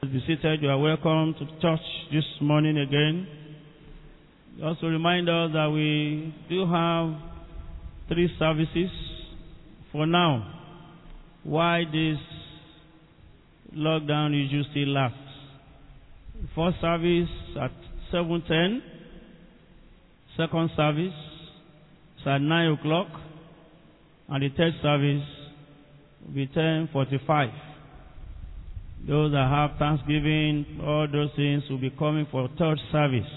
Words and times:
Be 0.00 0.22
seated. 0.26 0.62
You 0.62 0.68
are 0.68 0.78
welcome 0.78 1.34
to 1.34 1.44
church 1.60 1.80
this 2.12 2.24
morning 2.40 2.78
again. 2.78 3.26
Also 4.62 4.86
remind 4.86 5.28
us 5.28 5.50
that 5.52 5.68
we 5.74 6.32
do 6.48 6.60
have 6.70 7.14
three 8.06 8.30
services 8.38 8.90
for 9.90 10.06
now. 10.06 10.60
Why 11.42 11.82
this 11.84 12.16
lockdown 13.76 14.30
usually 14.40 14.68
still 14.70 14.88
lasts. 14.94 15.18
First 16.54 16.80
service 16.80 17.28
at 17.60 17.72
7.10. 18.14 18.78
Second 20.36 20.70
service 20.76 21.12
is 22.20 22.26
at 22.26 22.40
9 22.40 22.72
o'clock. 22.78 23.08
And 24.28 24.44
the 24.44 24.48
third 24.56 24.74
service 24.80 25.26
will 26.24 26.34
be 26.34 26.46
10.45. 26.46 27.67
Those 29.08 29.32
that 29.32 29.48
have 29.48 29.78
Thanksgiving, 29.78 30.80
all 30.84 31.08
those 31.10 31.30
things 31.34 31.62
will 31.70 31.80
be 31.80 31.88
coming 31.98 32.26
for 32.30 32.46
third 32.58 32.78
service 32.92 33.30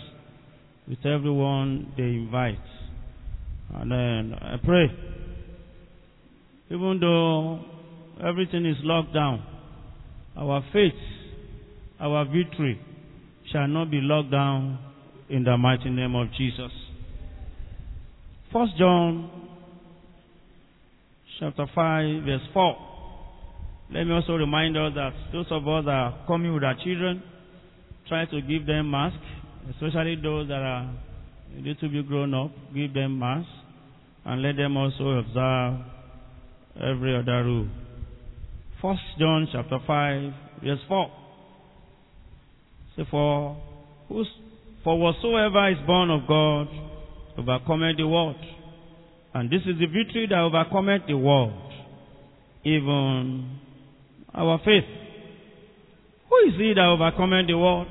with 0.85 0.99
everyone 1.05 1.93
they 1.95 2.03
invite. 2.03 2.59
And 3.75 3.89
then 3.89 4.37
I 4.37 4.57
pray, 4.61 4.87
even 6.69 6.99
though 6.99 7.61
everything 8.21 8.65
is 8.65 8.75
locked 8.81 9.13
down, 9.13 9.45
our 10.37 10.61
faith, 10.73 10.91
our 12.01 12.25
victory 12.25 12.77
shall 13.53 13.67
not 13.69 13.89
be 13.89 13.99
locked 14.01 14.31
down 14.31 14.77
in 15.29 15.45
the 15.45 15.55
mighty 15.57 15.89
name 15.89 16.15
of 16.15 16.27
Jesus. 16.37 16.71
First 18.51 18.73
John 18.77 19.29
chapter 21.39 21.65
5 21.73 22.23
verse 22.25 22.41
4. 22.53 22.90
Let 23.93 24.05
me 24.05 24.13
also 24.13 24.33
remind 24.33 24.77
us 24.77 24.93
that 24.95 25.11
those 25.33 25.47
of 25.51 25.67
us 25.67 25.83
that 25.83 25.91
are 25.91 26.25
coming 26.25 26.53
with 26.53 26.63
our 26.63 26.75
children, 26.81 27.21
try 28.07 28.23
to 28.25 28.41
give 28.41 28.65
them 28.65 28.89
masks, 28.89 29.19
especially 29.69 30.15
those 30.15 30.47
that 30.47 30.61
are 30.61 30.95
a 31.57 31.61
little 31.61 31.89
bit 31.89 32.07
grown 32.07 32.33
up, 32.33 32.51
give 32.73 32.93
them 32.93 33.19
masks, 33.19 33.51
and 34.23 34.41
let 34.41 34.55
them 34.55 34.77
also 34.77 35.19
observe 35.19 35.85
every 36.77 37.17
other 37.17 37.43
rule. 37.43 37.67
First 38.81 39.01
John 39.19 39.47
chapter 39.51 39.79
5, 39.85 40.33
verse 40.63 40.79
4. 40.87 41.11
So 42.95 43.03
for, 43.11 43.61
who's, 44.07 44.27
for 44.85 44.97
whatsoever 44.97 45.69
is 45.69 45.77
born 45.85 46.09
of 46.11 46.27
God 46.27 46.67
overcometh 47.37 47.97
the 47.97 48.07
world. 48.07 48.37
And 49.33 49.49
this 49.49 49.61
is 49.61 49.79
the 49.79 49.87
victory 49.87 50.27
that 50.29 50.39
overcometh 50.39 51.03
the 51.07 51.17
world, 51.17 51.73
even 52.63 53.59
our 54.33 54.59
faith. 54.59 54.85
Who 56.29 56.49
is 56.49 56.55
he 56.57 56.73
that 56.75 56.85
overcometh 56.85 57.47
the 57.47 57.57
world? 57.57 57.87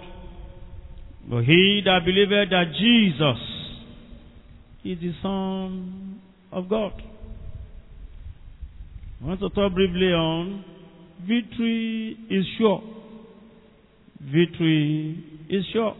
But 1.28 1.44
he 1.44 1.82
that 1.84 2.00
believeth 2.04 2.50
that 2.50 2.72
Jesus 2.78 3.40
is 4.84 4.98
the 5.00 5.12
Son 5.22 6.20
of 6.50 6.68
God. 6.68 6.92
I 9.22 9.26
want 9.26 9.40
to 9.40 9.50
talk 9.50 9.74
briefly 9.74 10.12
on 10.12 10.64
victory 11.20 12.16
is 12.30 12.44
sure. 12.56 12.82
Victory 14.20 15.22
is 15.50 15.64
sure. 15.72 15.94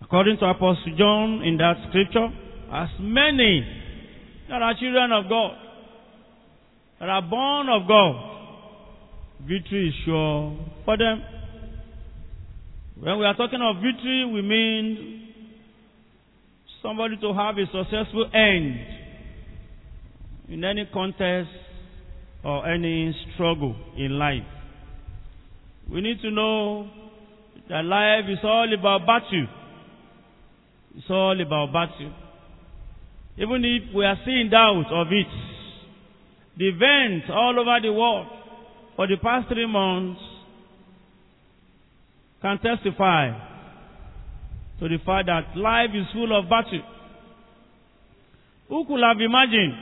According 0.00 0.38
to 0.38 0.46
Apostle 0.46 0.96
John 0.96 1.42
in 1.42 1.58
that 1.58 1.74
scripture, 1.88 2.28
as 2.72 2.88
many 2.98 3.62
that 4.48 4.62
are 4.62 4.74
children 4.80 5.12
of 5.12 5.28
God, 5.28 5.67
that 7.00 7.08
are 7.08 7.22
born 7.22 7.68
of 7.68 7.86
God, 7.86 8.14
victory 9.46 9.88
is 9.88 9.94
sure 10.04 10.56
for 10.84 10.96
them. 10.96 11.22
When 13.00 13.18
we 13.18 13.24
are 13.24 13.34
talking 13.34 13.60
of 13.62 13.76
victory, 13.76 14.24
we 14.32 14.42
mean 14.42 15.28
somebody 16.82 17.16
to 17.20 17.32
have 17.32 17.56
a 17.56 17.66
successful 17.66 18.28
end 18.34 18.80
in 20.48 20.64
any 20.64 20.88
contest 20.92 21.50
or 22.44 22.66
any 22.68 23.14
struggle 23.34 23.76
in 23.96 24.18
life. 24.18 24.42
We 25.90 26.00
need 26.00 26.20
to 26.22 26.30
know 26.30 26.90
that 27.68 27.84
life 27.84 28.24
is 28.28 28.38
all 28.42 28.66
about 28.78 29.06
battle. 29.06 29.46
It's 30.96 31.10
all 31.10 31.40
about 31.40 31.72
battle. 31.72 32.12
Even 33.36 33.64
if 33.64 33.94
we 33.94 34.04
are 34.04 34.16
seeing 34.24 34.50
doubt 34.50 34.86
of 34.90 35.06
it, 35.12 35.26
the 36.58 36.68
events 36.68 37.26
all 37.30 37.56
over 37.58 37.78
the 37.80 37.92
world 37.92 38.26
for 38.96 39.06
the 39.06 39.16
past 39.22 39.46
three 39.48 39.66
months 39.66 40.20
can 42.42 42.58
testify 42.58 43.30
to 44.80 44.88
the 44.88 44.98
fact 45.06 45.26
that 45.26 45.56
life 45.56 45.90
is 45.94 46.06
full 46.12 46.36
of 46.36 46.48
battle. 46.50 46.82
Who 48.68 48.84
could 48.86 49.00
have 49.02 49.20
imagined 49.20 49.74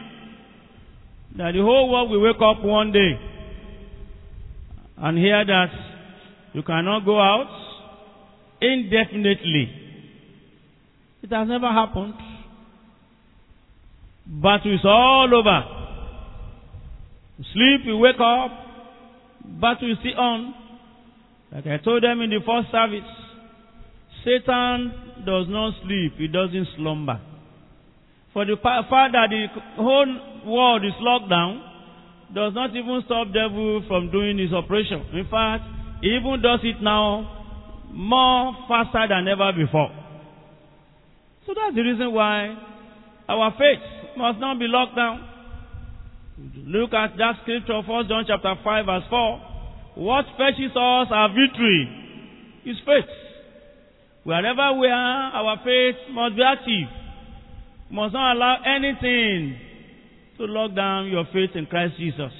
that 1.38 1.52
the 1.52 1.62
whole 1.62 1.90
world 1.90 2.10
will 2.10 2.20
wake 2.20 2.36
up 2.36 2.62
one 2.62 2.92
day 2.92 3.18
and 4.98 5.18
hear 5.18 5.44
that 5.44 5.70
you 6.52 6.62
cannot 6.62 7.06
go 7.06 7.18
out 7.18 7.48
indefinitely? 8.60 9.70
It 11.22 11.32
has 11.32 11.48
never 11.48 11.68
happened. 11.68 12.14
Battle 14.26 14.74
is 14.74 14.84
all 14.84 15.28
over. 15.34 15.75
You 17.38 17.44
sleep, 17.52 17.80
you 17.84 17.96
wake 17.98 18.20
up, 18.20 18.50
battle 19.60 19.90
is 19.90 19.98
still 20.00 20.18
on. 20.18 20.54
Like 21.52 21.66
I 21.66 21.78
told 21.84 22.02
them 22.02 22.20
in 22.20 22.30
the 22.30 22.40
first 22.44 22.72
service, 22.72 23.06
Satan 24.24 25.24
does 25.24 25.46
not 25.48 25.74
sleep, 25.84 26.14
he 26.18 26.28
doesn't 26.28 26.68
slumber. 26.76 27.20
For 28.32 28.44
the 28.44 28.56
fact 28.60 28.90
that 28.90 29.28
the 29.30 29.46
whole 29.76 30.42
world 30.46 30.84
is 30.84 30.92
locked 31.00 31.30
down, 31.30 31.62
does 32.34 32.52
not 32.54 32.70
even 32.70 33.02
stop 33.06 33.28
devil 33.32 33.84
from 33.86 34.10
doing 34.10 34.38
his 34.38 34.52
operation. 34.52 35.06
In 35.14 35.28
fact, 35.30 35.62
he 36.02 36.08
even 36.08 36.42
does 36.42 36.60
it 36.64 36.82
now 36.82 37.32
more 37.92 38.52
faster 38.68 39.06
than 39.08 39.28
ever 39.28 39.52
before. 39.56 39.88
So 41.46 41.54
that's 41.54 41.74
the 41.76 41.82
reason 41.82 42.12
why 42.12 42.58
our 43.28 43.52
faith 43.52 44.18
must 44.18 44.40
not 44.40 44.58
be 44.58 44.66
locked 44.66 44.96
down. 44.96 45.35
Look 46.38 46.92
at 46.92 47.16
that 47.16 47.40
scripture, 47.42 47.80
1 47.80 48.08
John 48.08 48.24
chapter 48.26 48.54
5 48.62 48.86
verse 48.86 49.04
4. 49.08 49.40
What 49.96 50.26
fetches 50.36 50.70
us 50.76 51.08
our 51.08 51.28
victory 51.28 51.88
is 52.66 52.76
faith. 52.84 53.08
Wherever 54.24 54.78
we 54.78 54.86
are, 54.88 55.32
our 55.32 55.56
faith 55.64 55.96
must 56.12 56.36
be 56.36 56.42
active. 56.42 56.88
We 57.88 57.96
must 57.96 58.12
not 58.12 58.36
allow 58.36 58.56
anything 58.66 59.56
to 60.36 60.44
lock 60.44 60.76
down 60.76 61.08
your 61.08 61.24
faith 61.32 61.50
in 61.54 61.64
Christ 61.66 61.94
Jesus. 61.96 62.32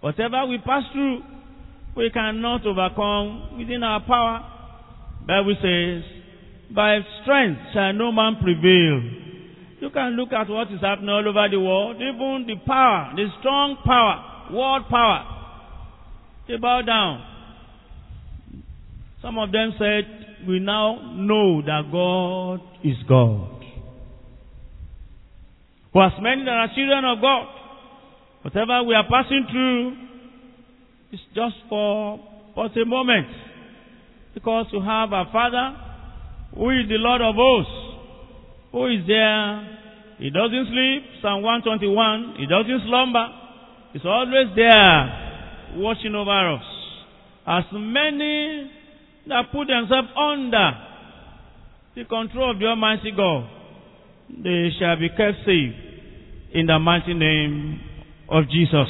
Whatever 0.00 0.44
we 0.46 0.58
pass 0.58 0.82
through, 0.92 1.22
we 1.96 2.10
cannot 2.10 2.66
overcome 2.66 3.56
within 3.56 3.82
our 3.82 4.04
power. 4.04 4.44
Bible 5.26 5.56
says, 5.62 6.02
by 6.74 6.98
strength 7.22 7.60
shall 7.72 7.94
no 7.94 8.12
man 8.12 8.36
prevail. 8.42 9.25
You 9.80 9.90
can 9.90 10.12
look 10.16 10.32
at 10.32 10.48
what 10.48 10.72
is 10.72 10.80
happening 10.80 11.10
all 11.10 11.28
over 11.28 11.48
the 11.50 11.60
world. 11.60 11.96
Even 11.96 12.44
the 12.46 12.56
power, 12.66 13.12
the 13.14 13.26
strong 13.40 13.76
power, 13.84 14.54
world 14.54 14.88
power, 14.88 15.36
they 16.48 16.56
bow 16.56 16.80
down. 16.82 17.24
Some 19.20 19.38
of 19.38 19.52
them 19.52 19.74
said, 19.78 20.46
we 20.48 20.60
now 20.60 21.12
know 21.14 21.60
that 21.62 21.82
God 21.90 22.60
is 22.84 22.96
God. 23.08 23.52
For 25.92 26.06
as 26.06 26.12
many 26.20 26.44
that 26.44 26.50
are 26.50 26.68
children 26.74 27.04
of 27.04 27.20
God, 27.20 27.46
whatever 28.42 28.82
we 28.84 28.94
are 28.94 29.06
passing 29.08 29.46
through 29.50 29.96
is 31.12 31.20
just 31.34 31.56
for 31.68 32.20
but 32.54 32.76
a 32.76 32.84
moment. 32.86 33.26
Because 34.34 34.66
we 34.72 34.80
have 34.80 35.12
a 35.12 35.24
Father 35.32 35.76
who 36.54 36.70
is 36.70 36.88
the 36.88 36.96
Lord 36.96 37.20
of 37.22 37.34
hosts, 37.34 37.95
who 38.76 38.86
is 38.92 39.06
there 39.08 39.76
he 40.18 40.30
doesn't 40.30 40.66
sleep. 40.72 41.02
Psalm 41.20 41.42
121. 41.42 42.36
He 42.38 42.46
doesn't 42.46 42.88
slumber. 42.88 43.26
He's 43.92 44.04
always 44.04 44.48
there 44.56 45.76
watching 45.76 46.14
over 46.14 46.54
us. 46.56 46.64
As 47.46 47.64
many 47.72 48.70
that 49.28 49.52
put 49.52 49.68
themselves 49.68 50.08
under 50.16 50.70
the 51.94 52.04
control 52.04 52.52
of 52.52 52.58
the 52.58 52.66
Almighty 52.66 53.12
God, 53.14 53.48
they 54.42 54.70
shall 54.78 54.96
be 54.98 55.08
kept 55.10 55.44
safe 55.44 55.74
in 56.54 56.66
the 56.66 56.78
mighty 56.78 57.14
name 57.14 57.80
of 58.28 58.44
Jesus. 58.48 58.88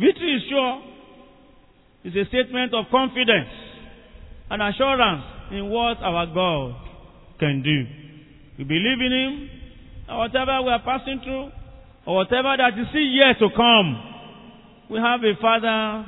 Victory 0.00 0.36
is 0.36 0.42
sure. 0.48 0.82
It's 2.04 2.16
a 2.16 2.28
statement 2.28 2.74
of 2.74 2.86
confidence 2.90 3.48
and 4.50 4.62
assurance 4.62 5.24
in 5.52 5.68
what 5.68 5.98
our 6.02 6.26
God 6.26 6.74
can 7.38 7.62
do. 7.62 8.03
We 8.58 8.64
believe 8.64 9.00
in 9.00 9.12
Him 9.12 9.50
or 10.08 10.18
whatever 10.18 10.62
we 10.62 10.70
are 10.70 10.82
passing 10.84 11.20
through, 11.24 11.50
or 12.06 12.16
whatever 12.16 12.54
that 12.56 12.78
is 12.78 12.86
still 12.90 13.00
yet 13.00 13.38
to 13.38 13.48
come, 13.56 13.96
we 14.90 14.98
have 14.98 15.20
a 15.24 15.32
Father 15.40 16.04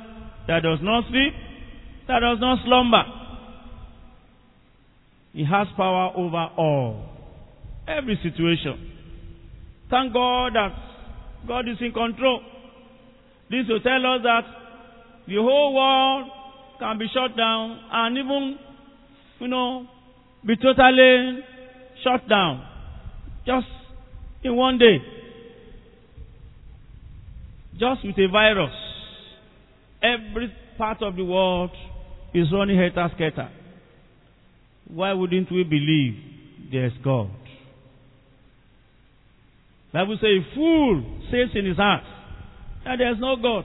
that 0.47 0.63
does 0.63 0.79
not 0.83 1.05
sleep, 1.09 1.33
that 2.09 2.21
does 2.21 2.39
not 2.41 2.59
slumber. 2.65 3.03
He 5.33 5.45
has 5.45 5.67
power 5.77 6.13
over 6.15 6.49
all, 6.57 7.05
every 7.89 8.19
situation. 8.23 8.93
Thank 9.91 10.13
God 10.13 10.55
that 10.55 10.75
God 11.49 11.69
is 11.69 11.77
in 11.81 11.93
control. 11.93 12.43
This 13.51 13.65
will 13.69 13.81
tell 13.81 14.05
us 14.15 14.21
that 14.23 14.43
the 15.29 15.37
whole 15.37 15.75
world 15.75 16.31
can 16.79 16.99
be 16.99 17.07
shut 17.13 17.37
down 17.37 17.79
and 17.93 18.19
even, 18.19 18.59
you 19.41 19.49
know, 19.49 19.87
be 20.45 20.57
totally 20.57 21.41
shut 22.03 22.29
down. 22.29 22.67
Just 23.47 23.67
in 24.43 24.57
one 24.57 24.79
day. 24.79 24.99
Just 27.75 28.05
with 28.05 28.19
a 28.19 28.29
virus. 28.31 28.75
Every 30.03 30.53
part 30.79 31.03
of 31.03 31.17
the 31.17 31.25
world 31.25 31.71
is 32.35 32.47
running 32.53 32.79
helter 32.79 33.09
skelter. 33.15 33.51
Why 34.89 35.13
wouldn't 35.13 35.51
we 35.51 35.65
believe 35.65 36.15
there's 36.71 36.93
God? 37.03 37.31
Bible 39.93 40.19
says 40.21 40.29
a 40.29 40.55
fool 40.55 41.21
says 41.31 41.49
in 41.55 41.65
his 41.65 41.79
heart 41.79 42.03
that 42.85 42.97
there's 42.99 43.17
no 43.19 43.37
God. 43.37 43.65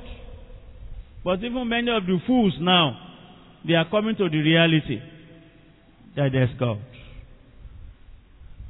But 1.24 1.44
even 1.44 1.68
many 1.68 1.92
of 1.92 2.06
the 2.06 2.18
fools 2.26 2.54
now, 2.60 2.98
they 3.68 3.74
are 3.74 3.90
coming 3.90 4.16
to 4.16 4.30
the 4.30 4.38
reality 4.38 5.00
that 6.16 6.30
there's 6.32 6.50
God. 6.58 6.80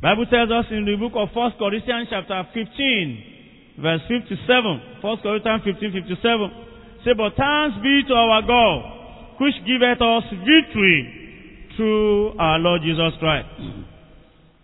Bible 0.01 0.25
tells 0.25 0.50
us 0.50 0.65
in 0.74 0.86
the 0.89 0.98
book 0.98 1.13
of 1.13 1.30
1 1.30 1.62
Corinthians 1.62 2.09
chapter 2.09 2.42
15, 2.57 3.77
verse 3.77 4.01
57. 4.09 4.98
1 4.98 5.18
Corinthians 5.21 5.62
15, 5.62 5.94
57. 5.94 7.06
Say, 7.06 7.13
but 7.13 7.38
thanks 7.38 7.77
be 7.86 8.01
to 8.09 8.13
our 8.18 8.42
God, 8.42 9.38
which 9.38 9.53
giveth 9.62 10.01
us 10.01 10.25
victory 10.42 11.69
through 11.77 12.33
our 12.42 12.57
Lord 12.57 12.81
Jesus 12.81 13.13
Christ. 13.21 13.45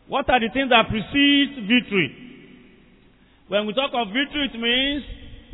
What 0.10 0.26
are 0.30 0.42
the 0.42 0.50
things 0.50 0.74
that 0.74 0.90
precede 0.90 1.70
victory? 1.70 2.10
When 3.48 3.70
we 3.70 3.78
talk 3.78 3.94
of 3.94 4.10
victory, 4.10 4.50
it 4.50 4.58
means 4.58 5.06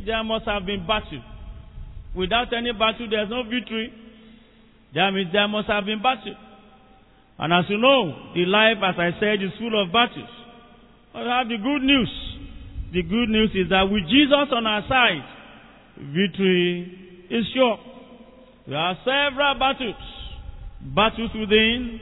there 0.06 0.24
must 0.24 0.48
have 0.48 0.64
been 0.64 0.86
battle. 0.88 1.20
Without 2.16 2.48
any 2.56 2.72
battle, 2.72 3.04
there's 3.10 3.28
no 3.28 3.44
victory. 3.44 3.92
That 4.94 5.12
means 5.12 5.28
there 5.32 5.48
must 5.48 5.68
have 5.68 5.84
been 5.84 6.00
battle. 6.00 6.36
And 7.38 7.52
as 7.52 7.64
you 7.68 7.78
know, 7.78 8.32
the 8.34 8.46
life, 8.46 8.78
as 8.78 8.94
I 8.98 9.10
said, 9.18 9.42
is 9.42 9.50
full 9.58 9.74
of 9.82 9.92
battles. 9.92 10.30
But 11.12 11.22
we 11.22 11.28
have 11.28 11.48
the 11.48 11.58
good 11.58 11.82
news. 11.82 12.10
The 12.92 13.02
good 13.02 13.28
news 13.28 13.50
is 13.54 13.70
that 13.70 13.82
with 13.90 14.04
Jesus 14.06 14.54
on 14.54 14.66
our 14.66 14.82
side, 14.88 15.24
victory 15.98 17.26
is 17.30 17.44
sure. 17.52 17.78
There 18.68 18.78
are 18.78 18.96
several 19.04 19.58
battles. 19.58 19.98
Battles 20.94 21.30
within, 21.34 22.00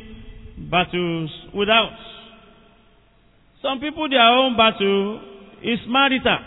battles 0.70 1.30
without. 1.54 1.96
Some 3.62 3.80
people, 3.80 4.08
their 4.08 4.20
own 4.20 4.56
battle 4.56 5.20
is 5.62 5.78
marital. 5.88 6.38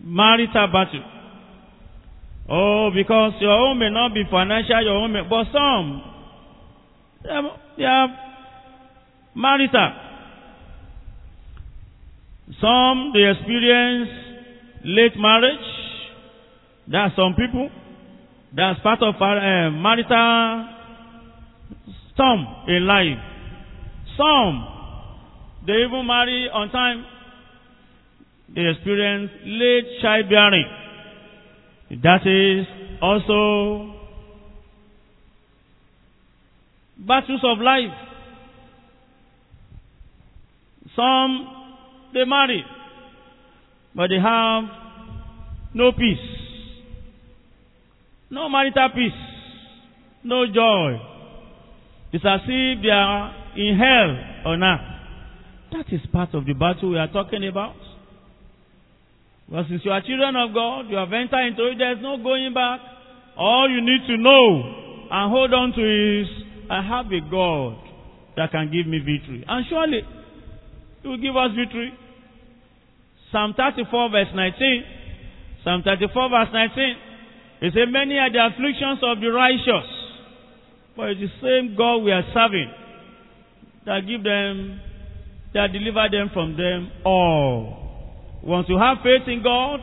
Marital 0.00 0.66
battle. 0.66 1.04
Oh, 2.50 2.90
because 2.92 3.34
your 3.40 3.52
own 3.52 3.78
may 3.78 3.90
not 3.90 4.14
be 4.14 4.24
financial, 4.30 4.82
your 4.82 4.96
own 4.96 5.12
may, 5.12 5.22
but 5.22 5.46
some, 5.52 6.02
they 7.22 7.40
they 7.78 7.84
are 7.84 8.08
marital. 9.34 9.92
Some, 12.60 13.12
they 13.14 13.30
experience 13.30 14.10
late 14.84 15.16
marriage. 15.16 15.66
There 16.88 17.00
are 17.00 17.12
some 17.16 17.34
people. 17.34 17.70
That's 18.54 18.80
part 18.80 19.02
of 19.02 19.14
uh, 19.14 19.70
marital 19.70 20.68
storm 22.12 22.46
in 22.68 22.86
life. 22.86 23.18
Some, 24.16 24.66
they 25.66 25.72
even 25.72 26.06
marry 26.06 26.50
on 26.52 26.70
time. 26.70 27.04
They 28.54 28.68
experience 28.68 29.30
late 29.46 30.02
childbearing. 30.02 30.66
That 32.02 32.26
is 32.26 32.66
also 33.00 33.91
battles 37.06 37.40
of 37.44 37.58
life. 37.58 37.92
Some, 40.94 41.48
they 42.12 42.24
marry, 42.24 42.64
but 43.94 44.08
they 44.08 44.20
have 44.22 44.64
no 45.74 45.92
peace, 45.92 46.18
no 48.30 48.48
marital 48.48 48.88
peace, 48.94 49.12
no 50.24 50.44
joy. 50.46 51.00
It's 52.12 52.24
as 52.26 52.40
if 52.46 52.82
they 52.82 52.90
are 52.90 53.34
in 53.56 53.78
hell 53.78 54.52
on 54.52 54.62
earth. 54.62 54.80
That 55.72 55.92
is 55.94 56.00
part 56.12 56.34
of 56.34 56.44
the 56.44 56.52
battle 56.52 56.90
we 56.90 56.98
are 56.98 57.10
talking 57.10 57.48
about. 57.48 57.76
Well, 59.50 59.64
since 59.68 59.82
you 59.84 59.90
are 59.90 60.02
children 60.02 60.36
of 60.36 60.52
God, 60.52 60.90
you 60.90 60.96
have 60.96 61.12
entered 61.12 61.46
into 61.48 61.68
it, 61.68 61.78
there's 61.78 62.02
no 62.02 62.22
going 62.22 62.52
back. 62.52 62.80
All 63.36 63.68
you 63.70 63.80
need 63.80 64.06
to 64.08 64.16
know 64.18 65.08
and 65.10 65.30
hold 65.30 65.52
on 65.54 65.72
to 65.72 66.20
is, 66.20 66.28
I 66.70 66.82
have 66.82 67.06
a 67.06 67.20
God 67.30 67.78
that 68.36 68.50
can 68.50 68.70
give 68.72 68.86
me 68.86 68.98
victory. 68.98 69.44
And 69.46 69.66
surely, 69.68 70.02
He 71.02 71.08
will 71.08 71.18
give 71.20 71.36
us 71.36 71.50
victory. 71.56 71.92
Psalm 73.30 73.54
34 73.56 74.10
verse 74.10 74.32
19. 74.34 74.84
Psalm 75.64 75.82
34 75.84 76.28
verse 76.30 76.48
19. 76.52 76.96
It 77.62 77.72
says, 77.74 77.88
Many 77.90 78.18
are 78.18 78.30
the 78.30 78.42
afflictions 78.46 78.98
of 79.02 79.20
the 79.20 79.30
righteous, 79.30 79.88
but 80.96 81.10
it's 81.10 81.20
the 81.20 81.32
same 81.40 81.76
God 81.76 82.02
we 82.02 82.12
are 82.12 82.24
serving 82.34 82.72
that 83.86 84.00
give 84.06 84.22
them, 84.22 84.80
that 85.54 85.72
deliver 85.72 86.06
them 86.10 86.30
from 86.32 86.56
them 86.56 86.90
all. 87.04 88.40
Once 88.42 88.66
you 88.68 88.78
have 88.78 88.98
faith 89.02 89.26
in 89.26 89.42
God, 89.42 89.80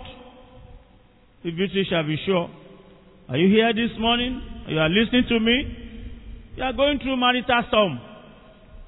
the 1.44 1.52
victory 1.52 1.88
shall 1.90 2.04
be 2.04 2.18
sure. 2.26 2.50
Are 3.30 3.38
you 3.38 3.48
here 3.48 3.72
this 3.74 3.96
morning? 4.00 4.42
Are 4.68 4.72
you 4.72 4.80
are 4.80 4.90
listening 4.90 5.24
to 5.30 5.40
me? 5.40 5.89
You 6.56 6.64
are 6.64 6.74
going 6.74 7.00
through 7.00 7.18
marital 7.18 7.64
storm. 7.68 8.00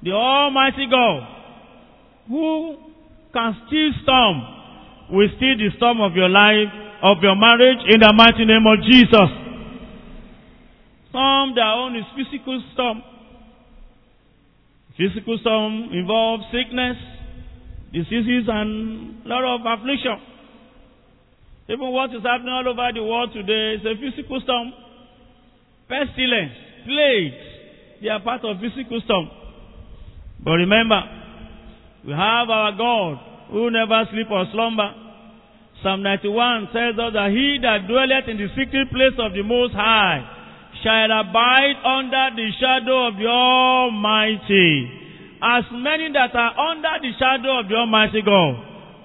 The 0.04 0.12
Almighty 0.12 0.88
God, 0.90 1.22
who 2.28 2.78
can 3.34 3.56
still 3.68 3.92
storm, 4.04 4.36
will 5.12 5.30
still 5.38 5.56
the 5.58 5.70
storm 5.78 6.02
of 6.02 6.16
your 6.16 6.30
life, 6.30 6.72
of 7.04 7.18
your 7.22 7.36
marriage, 7.36 7.86
in 7.90 8.00
the 8.00 8.14
mighty 8.16 8.46
name 8.46 8.66
of 8.66 8.82
Jesus. 8.86 9.30
Storm, 11.10 11.56
their 11.56 11.70
own 11.70 11.96
is 11.96 12.06
physical 12.16 12.64
storm. 12.74 13.04
Physical 14.98 15.38
storm 15.42 15.90
involves 15.94 16.44
sickness, 16.52 16.98
diseases, 17.94 18.48
and 18.48 19.26
a 19.26 19.28
lot 19.28 19.44
of 19.44 19.62
affliction. 19.66 20.18
Even 21.70 21.92
what 21.92 22.10
is 22.12 22.24
happening 22.24 22.52
all 22.52 22.68
over 22.68 22.90
the 22.94 23.04
world 23.04 23.32
today 23.34 23.80
is 23.80 23.86
a 23.86 23.96
physical 23.96 24.40
storm. 24.42 24.74
Pestilence, 25.88 26.56
plagues, 26.86 27.51
they 28.02 28.10
are 28.10 28.20
part 28.20 28.42
of 28.44 28.58
physical 28.58 29.00
storm. 29.06 29.30
But 30.44 30.58
remember, 30.58 31.02
we 32.06 32.12
have 32.12 32.50
our 32.50 32.74
God 32.74 33.54
who 33.54 33.70
never 33.70 34.10
sleep 34.10 34.26
or 34.32 34.46
slumber. 34.52 34.90
Psalm 35.84 36.02
91 36.02 36.70
says 36.74 36.98
us 36.98 37.14
that 37.14 37.30
he 37.30 37.62
that 37.62 37.86
dwelleth 37.86 38.26
in 38.30 38.38
the 38.38 38.50
secret 38.58 38.90
place 38.90 39.18
of 39.22 39.34
the 39.34 39.46
Most 39.46 39.74
High 39.74 40.22
shall 40.82 41.10
abide 41.14 41.78
under 41.86 42.26
the 42.38 42.48
shadow 42.58 43.10
of 43.10 43.14
the 43.18 43.30
Almighty. 43.30 44.98
As 45.42 45.66
many 45.74 46.10
that 46.14 46.34
are 46.34 46.54
under 46.58 46.96
the 47.02 47.12
shadow 47.18 47.62
of 47.62 47.70
the 47.70 47.76
Almighty 47.76 48.22
God, 48.22 48.62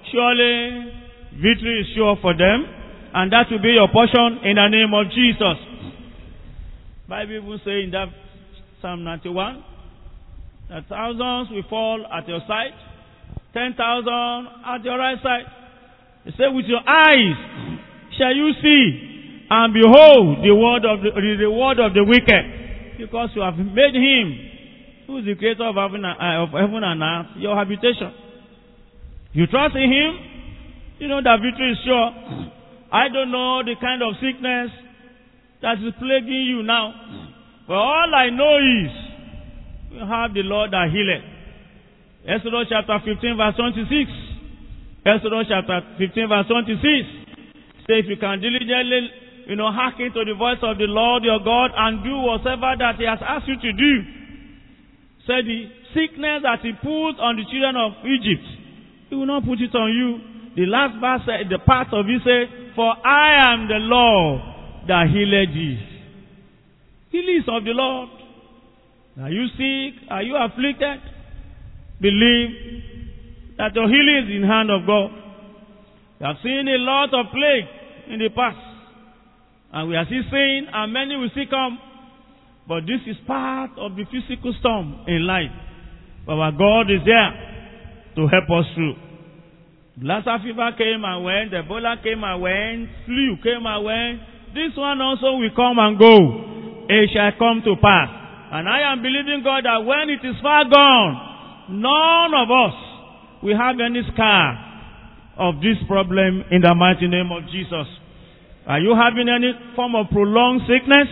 surely 0.09 0.93
victory 1.37 1.81
is 1.81 1.87
sure 1.93 2.17
for 2.21 2.33
them, 2.33 2.65
and 3.13 3.31
that 3.33 3.49
will 3.49 3.61
be 3.61 3.73
your 3.77 3.89
portion 3.89 4.41
in 4.45 4.57
the 4.57 4.67
name 4.69 4.93
of 4.93 5.09
Jesus. 5.13 5.57
Bible 7.09 7.41
even 7.41 7.59
say 7.65 7.83
in 7.85 7.91
that 7.91 8.09
Psalm 8.81 9.03
91 9.03 9.63
that 10.69 10.83
thousands 10.89 11.47
will 11.51 11.63
fall 11.69 12.05
at 12.11 12.27
your 12.27 12.41
side, 12.47 12.75
ten 13.53 13.73
thousand 13.77 14.47
at 14.67 14.83
your 14.83 14.97
right 14.99 15.17
side. 15.23 15.47
He 16.25 16.31
said, 16.35 16.51
with 16.51 16.65
your 16.67 16.83
eyes 16.83 17.79
shall 18.19 18.35
you 18.35 18.51
see 18.61 19.47
and 19.49 19.73
behold 19.73 20.43
the 20.43 20.51
word 20.51 20.83
of 20.83 20.99
the, 20.99 21.15
reward 21.15 21.79
of 21.79 21.93
the 21.93 22.03
wicked, 22.03 22.99
because 22.99 23.29
you 23.33 23.41
have 23.41 23.55
made 23.55 23.95
him, 23.95 25.07
who 25.07 25.19
is 25.19 25.25
the 25.25 25.35
creator 25.39 25.63
of 25.63 25.75
heaven 25.79 26.03
uh, 26.03 26.43
of 26.43 26.51
heaven 26.51 26.83
and 26.83 26.99
earth, 26.99 27.39
your 27.39 27.55
habitation. 27.55 28.11
You 29.31 29.47
trust 29.47 29.75
in 29.75 29.87
him, 29.87 30.11
you 30.99 31.07
know 31.07 31.23
that 31.23 31.39
victory 31.39 31.71
is 31.71 31.79
sure. 31.87 32.11
I 32.91 33.07
don't 33.07 33.31
know 33.31 33.63
the 33.63 33.75
kind 33.79 34.03
of 34.03 34.19
sickness 34.19 34.67
that 35.61 35.79
is 35.79 35.95
plaguing 35.95 36.43
you 36.51 36.63
now, 36.63 36.91
but 37.67 37.75
all 37.75 38.11
I 38.15 38.29
know 38.31 38.55
is 38.57 38.91
we 39.91 39.99
have 39.99 40.33
the 40.33 40.43
Lord 40.43 40.71
that 40.71 40.89
healeth. 40.89 41.23
Exodus 42.27 42.67
chapter 42.71 42.97
15 43.03 43.37
verse 43.37 43.55
26. 43.55 44.11
Exodus 45.05 45.45
chapter 45.47 45.79
15 45.99 46.27
verse 46.27 46.47
26. 46.47 46.79
Say 47.87 47.99
if 48.03 48.07
you 48.07 48.17
can 48.17 48.39
diligently 48.39 49.27
you 49.47 49.55
know, 49.55 49.71
hearken 49.71 50.11
to 50.11 50.25
the 50.27 50.35
voice 50.35 50.59
of 50.61 50.77
the 50.77 50.91
Lord 50.91 51.23
your 51.23 51.39
God 51.39 51.71
and 51.71 52.03
do 52.03 52.19
whatever 52.19 52.75
that 52.75 52.99
He 52.99 53.07
has 53.07 53.19
asked 53.23 53.47
you 53.47 53.55
to 53.55 53.71
do. 53.71 53.93
Said 55.23 55.47
the 55.47 55.71
sickness 55.95 56.43
that 56.43 56.59
He 56.59 56.75
put 56.75 57.15
on 57.23 57.39
the 57.39 57.47
children 57.47 57.79
of 57.79 57.95
Egypt, 58.03 58.43
He 59.07 59.15
will 59.15 59.25
not 59.25 59.47
put 59.47 59.63
it 59.63 59.71
on 59.71 59.87
you. 59.95 60.19
The 60.59 60.67
last 60.67 60.99
verse, 60.99 61.47
the 61.47 61.59
part 61.63 61.87
of 61.95 62.11
it 62.11 62.19
says, 62.27 62.75
For 62.75 62.91
I 62.91 63.55
am 63.55 63.71
the 63.71 63.79
Lord 63.79 64.41
that 64.91 65.07
healed 65.07 65.55
thee. 65.55 65.96
Healing 67.11 67.41
is 67.43 67.47
of 67.47 67.63
the 67.63 67.71
Lord. 67.71 68.09
Are 69.21 69.31
you 69.31 69.47
sick? 69.57 70.01
Are 70.09 70.23
you 70.23 70.35
afflicted? 70.35 70.99
Believe 71.99 72.49
that 73.57 73.73
your 73.73 73.87
healing 73.87 74.27
is 74.27 74.35
in 74.35 74.43
hand 74.43 74.69
of 74.69 74.85
God. 74.85 75.09
We 76.19 76.25
have 76.25 76.37
seen 76.43 76.67
a 76.67 76.77
lot 76.77 77.13
of 77.13 77.31
plague 77.31 77.67
in 78.13 78.19
the 78.19 78.29
past. 78.29 78.57
And 79.73 79.89
we 79.89 79.95
are 79.95 80.05
still 80.05 80.23
saying, 80.31 80.67
and 80.71 80.93
many 80.93 81.15
will 81.15 81.29
still 81.31 81.49
come. 81.49 81.79
But 82.67 82.81
this 82.81 83.01
is 83.07 83.15
part 83.25 83.71
of 83.77 83.95
the 83.95 84.05
physical 84.05 84.53
storm 84.59 85.05
in 85.07 85.25
life. 85.25 85.51
Our 86.27 86.51
God 86.51 86.91
is 86.91 87.01
there 87.05 87.31
to 88.15 88.27
help 88.27 88.49
us 88.51 88.65
through. 88.75 88.95
Lassa 90.01 90.37
fever 90.43 90.71
came 90.77 91.01
and 91.03 91.23
went, 91.23 91.53
Ebola 91.53 92.03
came 92.03 92.21
and 92.23 92.41
went, 92.41 92.89
flu 93.05 93.37
came 93.41 93.65
and 93.65 93.83
went. 93.85 94.19
This 94.53 94.77
one 94.77 95.01
also 95.01 95.37
will 95.37 95.55
come 95.55 95.79
and 95.79 95.97
go. 95.97 96.56
It 96.89 97.09
shall 97.13 97.31
come 97.37 97.61
to 97.65 97.75
pass. 97.81 98.09
And 98.51 98.67
I 98.67 98.93
am 98.93 99.01
believing 99.03 99.43
God 99.43 99.65
that 99.65 99.83
when 99.83 100.07
it 100.07 100.23
is 100.23 100.35
far 100.41 100.63
gone, 100.71 101.83
none 101.83 102.31
of 102.31 102.47
us 102.47 102.75
will 103.43 103.57
have 103.57 103.75
any 103.83 104.01
scar 104.13 104.67
of 105.37 105.59
this 105.59 105.77
problem 105.87 106.43
in 106.49 106.61
the 106.61 106.73
mighty 106.73 107.07
name 107.07 107.29
of 107.31 107.43
Jesus. 107.51 107.87
Are 108.65 108.79
you 108.79 108.95
having 108.95 109.27
any 109.27 109.51
form 109.75 109.95
of 109.95 110.07
prolonged 110.09 110.61
sickness? 110.63 111.07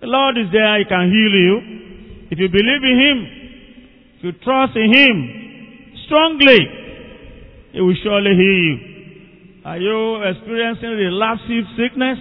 The 0.00 0.10
Lord 0.10 0.36
is 0.38 0.50
there, 0.52 0.78
He 0.78 0.84
can 0.84 1.06
heal 1.06 1.34
you. 1.34 1.54
If 2.30 2.38
you 2.38 2.48
believe 2.50 2.82
in 2.82 2.96
Him, 2.98 3.18
if 4.18 4.24
you 4.24 4.32
trust 4.42 4.74
in 4.74 4.90
Him 4.90 5.14
strongly, 6.06 6.60
He 7.72 7.80
will 7.80 7.96
surely 8.02 8.34
heal 8.34 8.58
you. 8.66 8.76
Are 9.64 9.78
you 9.78 10.22
experiencing 10.26 10.90
relapsive 10.90 11.64
sickness? 11.78 12.18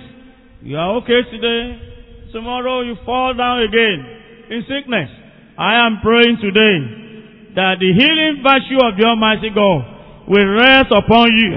You 0.61 0.77
are 0.77 1.01
okay 1.01 1.25
today. 1.31 1.90
Tomorrow 2.31 2.81
you 2.81 2.95
fall 3.05 3.33
down 3.33 3.63
again 3.63 3.99
in 4.49 4.63
sickness. 4.63 5.09
I 5.57 5.85
am 5.85 5.99
praying 6.01 6.39
today 6.39 6.75
that 7.55 7.75
the 7.79 7.91
healing 7.91 8.39
virtue 8.39 8.79
of 8.79 8.95
the 8.95 9.03
Almighty 9.03 9.51
God 9.51 10.27
will 10.27 10.47
rest 10.55 10.91
upon 10.95 11.35
you 11.35 11.51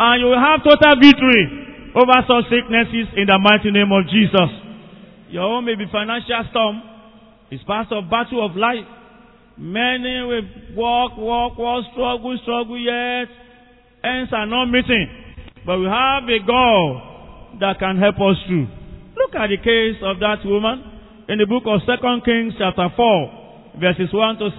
and 0.00 0.14
you 0.18 0.26
will 0.26 0.40
have 0.40 0.66
total 0.66 0.98
victory 0.98 1.46
over 1.94 2.18
such 2.26 2.50
sicknesses 2.50 3.14
in 3.14 3.26
the 3.30 3.38
mighty 3.38 3.70
name 3.70 3.90
of 3.94 4.10
Jesus. 4.10 4.50
Your 5.30 5.46
own 5.46 5.64
may 5.64 5.74
be 5.74 5.86
financial 5.90 6.42
storm. 6.50 6.82
It's 7.50 7.62
part 7.64 7.86
of 7.92 8.10
battle 8.10 8.44
of 8.44 8.56
life. 8.56 8.86
Many 9.58 10.26
will 10.26 10.46
walk, 10.74 11.18
walk, 11.18 11.58
walk, 11.58 11.84
struggle, 11.92 12.38
struggle, 12.42 12.78
yet 12.78 13.28
ends 14.02 14.32
are 14.32 14.46
not 14.46 14.66
meeting. 14.66 15.06
But 15.66 15.78
we 15.78 15.86
have 15.86 16.24
a 16.24 16.40
God 16.46 17.60
that 17.60 17.78
can 17.78 17.98
help 17.98 18.16
us 18.16 18.38
through. 18.48 18.79
Look 19.30 19.42
at 19.42 19.46
the 19.46 19.62
case 19.62 20.02
of 20.02 20.18
that 20.18 20.42
woman 20.42 20.82
in 21.30 21.38
the 21.38 21.46
book 21.46 21.62
of 21.62 21.86
Second 21.86 22.26
Kings 22.26 22.50
chapter 22.58 22.90
4, 22.98 23.78
verses 23.78 24.10
1 24.10 24.42
to 24.42 24.50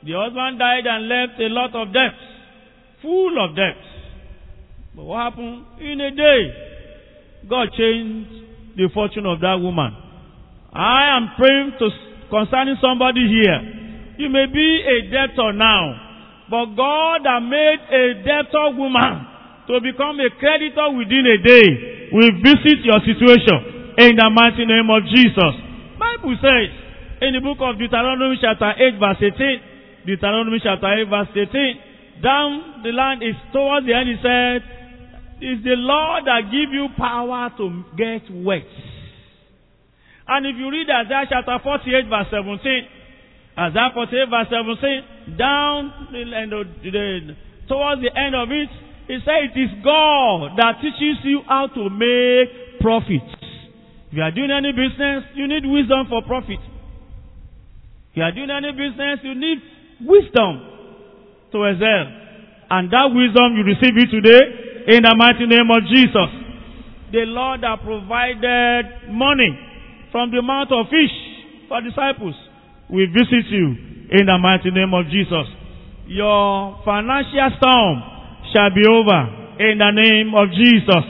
The 0.00 0.16
husband 0.16 0.56
died 0.56 0.88
and 0.88 1.04
left 1.04 1.36
a 1.36 1.52
lot 1.52 1.76
of 1.76 1.92
debts, 1.92 2.16
full 3.04 3.36
of 3.36 3.52
debts. 3.52 3.84
But 4.96 5.04
what 5.04 5.28
happened? 5.28 5.76
In 5.84 6.00
a 6.00 6.08
day, 6.08 6.40
God 7.52 7.68
changed 7.76 8.80
the 8.80 8.88
fortune 8.96 9.28
of 9.28 9.44
that 9.44 9.60
woman. 9.60 9.92
I 10.72 11.12
am 11.12 11.36
praying 11.36 11.76
to 11.76 11.92
concerning 12.32 12.80
somebody 12.80 13.28
here. 13.28 13.60
You 14.24 14.32
may 14.32 14.48
be 14.48 14.68
a 14.88 15.12
debtor 15.12 15.52
now, 15.52 15.84
but 16.48 16.72
God 16.80 17.28
has 17.28 17.44
made 17.44 17.80
a 17.92 18.04
debtor 18.24 18.72
woman 18.72 19.68
to 19.68 19.84
become 19.84 20.16
a 20.16 20.32
creditor 20.40 20.96
within 20.96 21.28
a 21.28 21.38
day 21.44 21.95
will 22.12 22.32
visit 22.42 22.84
your 22.84 23.00
situation 23.02 23.94
in 23.98 24.16
the 24.16 24.28
mighty 24.30 24.64
name 24.66 24.88
of 24.92 25.02
Jesus. 25.08 25.52
Bible 25.98 26.36
says 26.38 26.68
in 27.22 27.32
the 27.32 27.40
book 27.40 27.58
of 27.64 27.78
Deuteronomy 27.78 28.36
chapter 28.40 28.70
8 28.76 29.00
verse 29.00 29.20
18, 29.22 30.06
Deuteronomy 30.06 30.60
chapter 30.62 30.86
8 30.86 31.08
verse 31.08 31.32
18, 31.32 32.22
down 32.22 32.82
the 32.84 32.92
line 32.92 33.22
is 33.22 33.34
towards 33.52 33.86
the 33.86 33.94
end 33.96 34.08
he 34.08 34.16
said, 34.20 34.60
it's 35.40 35.64
the 35.64 35.76
Lord 35.76 36.24
that 36.24 36.48
give 36.48 36.72
you 36.72 36.88
power 36.96 37.52
to 37.60 37.64
get 37.96 38.24
wet. 38.32 38.64
And 40.28 40.46
if 40.46 40.56
you 40.56 40.70
read 40.70 40.88
Isaiah 40.88 41.28
chapter 41.28 41.58
48 41.62 42.08
verse 42.08 42.28
17, 42.32 42.56
Isaiah 43.56 43.92
48 43.92 44.28
verse 44.28 44.48
17, 44.48 45.36
down 45.36 46.08
the, 46.12 46.22
the, 46.88 47.36
towards 47.68 48.00
the 48.00 48.12
end 48.12 48.34
of 48.34 48.48
it, 48.50 48.68
it 49.08 49.22
said, 49.22 49.50
it 49.50 49.54
is 49.54 49.70
God 49.84 50.58
that 50.58 50.82
teaches 50.82 51.22
you 51.22 51.42
how 51.46 51.68
to 51.70 51.90
make 51.90 52.80
profit. 52.80 53.22
If 54.10 54.18
you 54.18 54.22
are 54.22 54.34
doing 54.34 54.50
any 54.50 54.72
business, 54.72 55.30
you 55.34 55.46
need 55.46 55.62
wisdom 55.66 56.06
for 56.10 56.22
profit. 56.26 56.58
If 58.10 58.18
you 58.18 58.22
are 58.22 58.32
doing 58.32 58.50
any 58.50 58.72
business, 58.72 59.22
you 59.22 59.34
need 59.34 59.58
wisdom 60.02 60.52
to 61.52 61.58
excel. 61.70 62.04
And 62.70 62.90
that 62.90 63.06
wisdom 63.14 63.54
you 63.54 63.62
receive 63.62 63.94
it 63.94 64.10
today 64.10 64.42
in 64.96 65.02
the 65.06 65.14
mighty 65.14 65.46
name 65.46 65.70
of 65.70 65.86
Jesus. 65.86 66.30
The 67.14 67.22
Lord 67.30 67.62
that 67.62 67.78
provided 67.86 69.14
money 69.14 69.54
from 70.10 70.34
the 70.34 70.42
mouth 70.42 70.68
of 70.74 70.90
fish 70.90 71.14
for 71.68 71.78
disciples 71.80 72.34
will 72.90 73.06
visit 73.14 73.46
you 73.50 74.10
in 74.10 74.26
the 74.26 74.38
mighty 74.38 74.70
name 74.70 74.94
of 74.94 75.06
Jesus. 75.06 75.46
Your 76.06 76.82
financial 76.84 77.50
storm 77.58 78.15
shall 78.52 78.70
be 78.74 78.86
over 78.86 79.20
in 79.58 79.78
the 79.78 79.90
name 79.90 80.34
of 80.34 80.50
Jesus. 80.52 81.04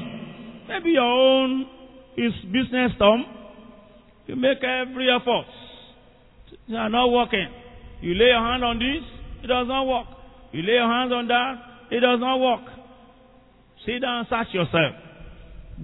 Maybe 0.69 0.91
your 0.91 1.05
own 1.05 1.67
is 2.17 2.33
business 2.53 2.93
storm. 2.97 3.25
You 4.27 4.37
make 4.37 4.59
every 4.63 5.09
effort. 5.11 5.47
You 6.67 6.77
are 6.77 6.89
not 6.89 7.11
working. 7.11 7.47
You 8.01 8.15
lay 8.15 8.27
your 8.27 8.43
hand 8.43 8.65
on 8.65 8.79
this, 8.79 9.03
it 9.43 9.47
does 9.47 9.67
not 9.69 9.87
work. 9.87 10.07
You 10.53 10.63
lay 10.63 10.75
your 10.75 10.89
hands 10.89 11.13
on 11.13 11.29
that, 11.29 11.55
it 11.91 12.01
does 12.01 12.21
not 12.21 12.39
work. 12.39 12.67
Sit 13.85 14.03
down 14.03 14.27
and 14.27 14.29
search 14.29 14.53
yourself. 14.53 14.95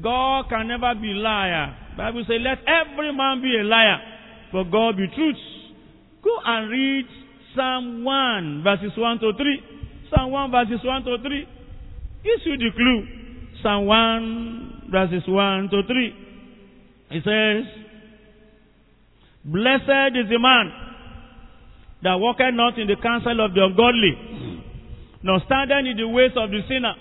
God 0.03 0.49
can 0.49 0.69
never 0.69 0.95
be 1.01 1.09
liar. 1.15 1.77
Bible 1.97 2.25
says, 2.27 2.41
let 2.41 2.59
every 2.67 3.13
man 3.15 3.43
be 3.43 3.57
a 3.61 3.65
liar, 3.65 3.99
but 4.53 4.65
God 4.71 4.97
be 4.97 5.07
truth. 5.15 5.37
Go 6.25 6.37
and 6.45 6.71
read 6.71 7.07
Psalm 7.55 8.05
1 8.05 8.63
verses 8.65 8.93
1 8.97 9.19
to 9.21 9.33
3. 9.37 9.82
Psalm 10.13 10.31
1 10.31 10.51
verses 10.51 10.81
1 10.85 11.05
to 11.05 11.17
3. 11.23 11.49
Gives 12.23 12.43
you 12.45 12.57
the 12.59 12.71
clue. 12.77 13.01
Psalm 13.63 13.87
1 13.87 14.91
verses 14.93 15.23
1 15.27 15.71
to 15.71 15.83
3. 15.89 16.23
It 17.13 17.25
says, 17.25 17.65
Blessed 19.45 20.17
is 20.21 20.29
the 20.29 20.39
man 20.39 20.71
that 22.03 22.15
walketh 22.21 22.55
not 22.55 22.79
in 22.79 22.87
the 22.87 22.97
counsel 23.01 23.41
of 23.41 23.55
the 23.55 23.65
ungodly, 23.65 24.15
nor 25.23 25.41
standeth 25.47 25.87
in 25.87 25.97
the 25.97 26.09
ways 26.09 26.33
of 26.37 26.51
the 26.51 26.61
sinner, 26.69 26.95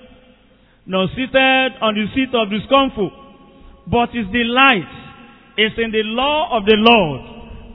nor 0.86 1.08
seated 1.14 1.72
on 1.82 1.94
the 1.94 2.08
seat 2.16 2.34
of 2.34 2.50
the 2.50 2.60
scornful, 2.66 3.12
but 3.88 4.10
his 4.10 4.26
delight 4.32 4.90
is 5.58 5.74
in 5.78 5.92
the 5.92 6.02
law 6.06 6.58
of 6.58 6.66
the 6.66 6.78
Lord, 6.80 7.22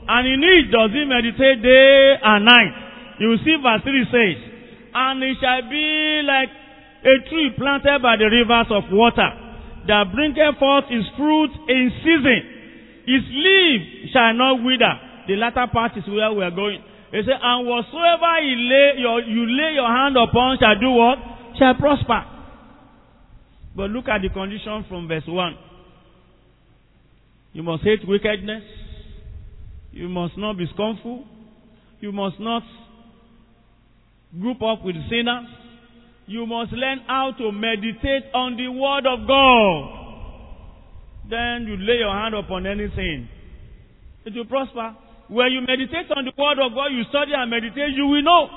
and 0.07 0.23
in 0.27 0.41
it 0.43 0.71
does 0.71 0.91
he 0.91 1.03
meditate 1.05 1.61
day 1.61 2.15
and 2.23 2.43
night. 2.43 2.73
You 3.19 3.29
will 3.29 3.43
see 3.43 3.55
verse 3.61 3.83
3 3.83 4.07
says, 4.11 4.56
And 4.93 5.23
it 5.23 5.37
shall 5.41 5.63
be 5.69 6.21
like 6.25 6.49
a 7.03 7.15
tree 7.29 7.51
planted 7.57 8.01
by 8.01 8.17
the 8.17 8.27
rivers 8.27 8.67
of 8.71 8.89
water, 8.91 9.29
that 9.87 10.11
bringeth 10.13 10.59
forth 10.59 10.85
its 10.89 11.07
fruit 11.15 11.51
in 11.69 11.91
season. 12.03 12.41
Its 13.07 13.27
leaf 13.31 14.11
shall 14.11 14.33
not 14.33 14.63
wither. 14.63 14.93
The 15.27 15.35
latter 15.35 15.67
part 15.71 15.95
is 15.95 16.03
where 16.07 16.31
we 16.33 16.43
are 16.43 16.51
going. 16.51 16.83
He 17.11 17.21
said, 17.23 17.39
And 17.41 17.67
whatsoever 17.67 18.39
you 18.43 18.55
lay 18.67 18.99
your, 18.99 19.21
you 19.21 19.43
lay 19.47 19.75
your 19.75 19.87
hand 19.87 20.17
upon 20.17 20.57
shall 20.59 20.75
do 20.79 20.91
what? 20.91 21.17
Shall 21.57 21.75
prosper. 21.75 22.23
But 23.75 23.91
look 23.91 24.07
at 24.09 24.21
the 24.21 24.29
condition 24.29 24.85
from 24.89 25.07
verse 25.07 25.23
1. 25.27 25.57
You 27.53 27.63
must 27.63 27.83
hate 27.83 28.07
wickedness. 28.07 28.63
You 29.91 30.09
must 30.09 30.37
not 30.37 30.57
be 30.57 30.65
scornful. 30.73 31.25
You 31.99 32.11
must 32.11 32.39
not 32.39 32.63
group 34.39 34.61
up 34.61 34.83
with 34.83 34.95
sinners. 35.09 35.47
You 36.27 36.45
must 36.45 36.71
learn 36.73 36.99
how 37.07 37.31
to 37.37 37.51
meditate 37.51 38.31
on 38.33 38.57
the 38.57 38.67
word 38.67 39.07
of 39.07 39.27
God. 39.27 39.97
Then 41.29 41.67
you 41.67 41.77
lay 41.77 41.99
your 41.99 42.11
hand 42.11 42.35
upon 42.35 42.67
anything. 42.67 43.27
It 44.25 44.35
will 44.35 44.45
prosper. 44.45 44.95
When 45.29 45.51
you 45.51 45.61
meditate 45.61 46.11
on 46.15 46.23
the 46.23 46.31
word 46.37 46.59
of 46.59 46.73
God, 46.75 46.87
you 46.91 47.03
study 47.09 47.31
and 47.35 47.49
meditate, 47.51 47.95
you 47.95 48.07
will 48.07 48.23
know 48.23 48.47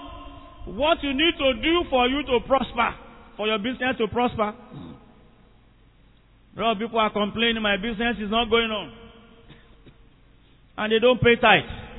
what 0.67 0.99
you 1.03 1.15
need 1.15 1.35
to 1.39 1.55
do 1.63 1.85
for 1.91 2.07
you 2.09 2.23
to 2.23 2.41
prosper, 2.47 2.95
for 3.37 3.47
your 3.47 3.59
business 3.59 3.97
to 3.99 4.07
prosper. 4.09 4.55
A 6.57 6.61
lot 6.61 6.73
of 6.73 6.79
people 6.79 6.99
are 6.99 7.13
complaining 7.13 7.63
my 7.63 7.77
business 7.77 8.19
is 8.19 8.31
not 8.31 8.51
going 8.51 8.71
on. 8.71 8.93
And 10.77 10.93
they 10.93 10.99
don't 10.99 11.21
pay 11.21 11.37
tithe. 11.37 11.89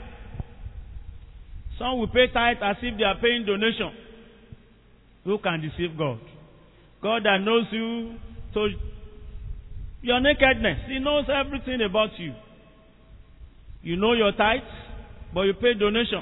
Some 1.81 1.97
will 1.97 2.13
pay 2.13 2.29
tithe 2.31 2.61
as 2.61 2.77
if 2.83 2.93
they 2.95 3.03
are 3.03 3.17
paying 3.17 3.41
donation. 3.41 3.89
Who 5.25 5.39
can 5.41 5.65
deceive 5.65 5.97
God? 5.97 6.21
God 7.01 7.25
that 7.25 7.41
knows 7.41 7.65
you, 7.73 8.17
your 10.03 10.21
nakedness, 10.21 10.85
He 10.85 10.99
knows 10.99 11.25
everything 11.25 11.81
about 11.81 12.13
you. 12.19 12.35
You 13.81 13.95
know 13.97 14.13
your 14.13 14.31
tithe, 14.33 14.61
but 15.33 15.49
you 15.49 15.53
pay 15.57 15.73
donation. 15.73 16.21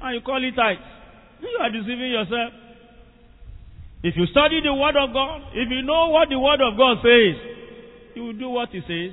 And 0.00 0.14
you 0.16 0.22
call 0.24 0.40
it 0.40 0.56
tithe. 0.56 0.80
You 1.42 1.60
are 1.60 1.68
deceiving 1.68 2.16
yourself. 2.16 2.52
If 4.02 4.16
you 4.16 4.24
study 4.32 4.64
the 4.64 4.72
Word 4.72 4.96
of 4.96 5.12
God, 5.12 5.52
if 5.52 5.68
you 5.68 5.82
know 5.82 6.08
what 6.08 6.30
the 6.30 6.40
Word 6.40 6.64
of 6.64 6.78
God 6.80 7.04
says, 7.04 7.36
you 8.16 8.24
will 8.24 8.32
do 8.32 8.48
what 8.48 8.70
He 8.72 8.80
says. 8.80 9.12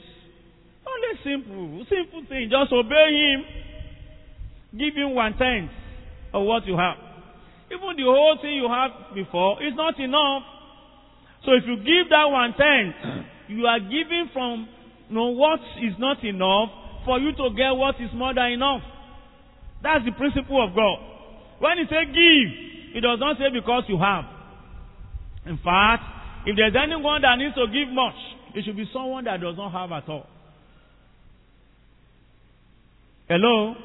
Only 0.87 1.11
simple, 1.27 1.83
simple 1.91 2.23
thing. 2.29 2.47
Just 2.47 2.71
obey 2.71 3.11
Him. 3.11 3.43
Give 4.71 4.95
Him 4.95 5.15
one 5.15 5.37
tenth 5.37 5.71
of 6.33 6.43
what 6.43 6.65
you 6.65 6.77
have. 6.77 6.97
Even 7.67 7.95
the 7.97 8.07
whole 8.07 8.37
thing 8.41 8.55
you 8.55 8.67
have 8.67 9.13
before 9.13 9.61
is 9.63 9.73
not 9.75 9.99
enough. 9.99 10.43
So 11.43 11.51
if 11.53 11.63
you 11.67 11.77
give 11.77 12.09
that 12.09 12.27
one 12.27 12.53
tenth, 12.55 13.27
you 13.47 13.65
are 13.65 13.79
giving 13.79 14.29
from 14.33 14.67
you 15.09 15.15
know, 15.15 15.29
what 15.29 15.59
is 15.83 15.93
not 15.99 16.23
enough 16.23 16.69
for 17.05 17.19
you 17.19 17.31
to 17.31 17.49
get 17.55 17.71
what 17.71 17.95
is 17.99 18.11
more 18.13 18.33
than 18.33 18.51
enough. 18.51 18.81
That's 19.83 20.03
the 20.05 20.11
principle 20.11 20.63
of 20.63 20.75
God. 20.75 20.97
When 21.59 21.77
he 21.77 21.85
say 21.89 22.05
give, 22.05 22.93
he 22.93 22.99
does 22.99 23.19
not 23.19 23.37
say 23.37 23.47
because 23.53 23.83
you 23.87 23.97
have. 23.99 24.25
In 25.45 25.57
fact, 25.63 26.03
if 26.45 26.55
there's 26.55 26.75
anyone 26.75 27.21
that 27.21 27.35
needs 27.37 27.55
to 27.55 27.67
give 27.67 27.93
much, 27.93 28.15
it 28.55 28.65
should 28.65 28.75
be 28.75 28.89
someone 28.91 29.23
that 29.25 29.39
does 29.39 29.55
not 29.55 29.71
have 29.71 29.91
at 29.91 30.09
all. 30.09 30.25
Hello? 33.29 33.75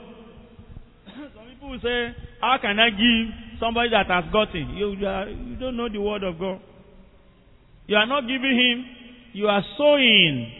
People 1.62 1.78
say, 1.80 2.16
How 2.40 2.58
can 2.60 2.78
I 2.80 2.90
give 2.90 3.58
somebody 3.60 3.90
that 3.90 4.06
has 4.08 4.24
gotten? 4.32 4.74
You, 4.74 4.98
you, 4.98 5.06
are, 5.06 5.28
you 5.28 5.54
don't 5.56 5.76
know 5.76 5.88
the 5.88 6.00
word 6.00 6.24
of 6.24 6.36
God. 6.38 6.60
You 7.86 7.94
are 7.96 8.06
not 8.06 8.22
giving 8.22 8.58
him, 8.58 8.84
you 9.32 9.46
are 9.46 9.62
sowing. 9.78 10.50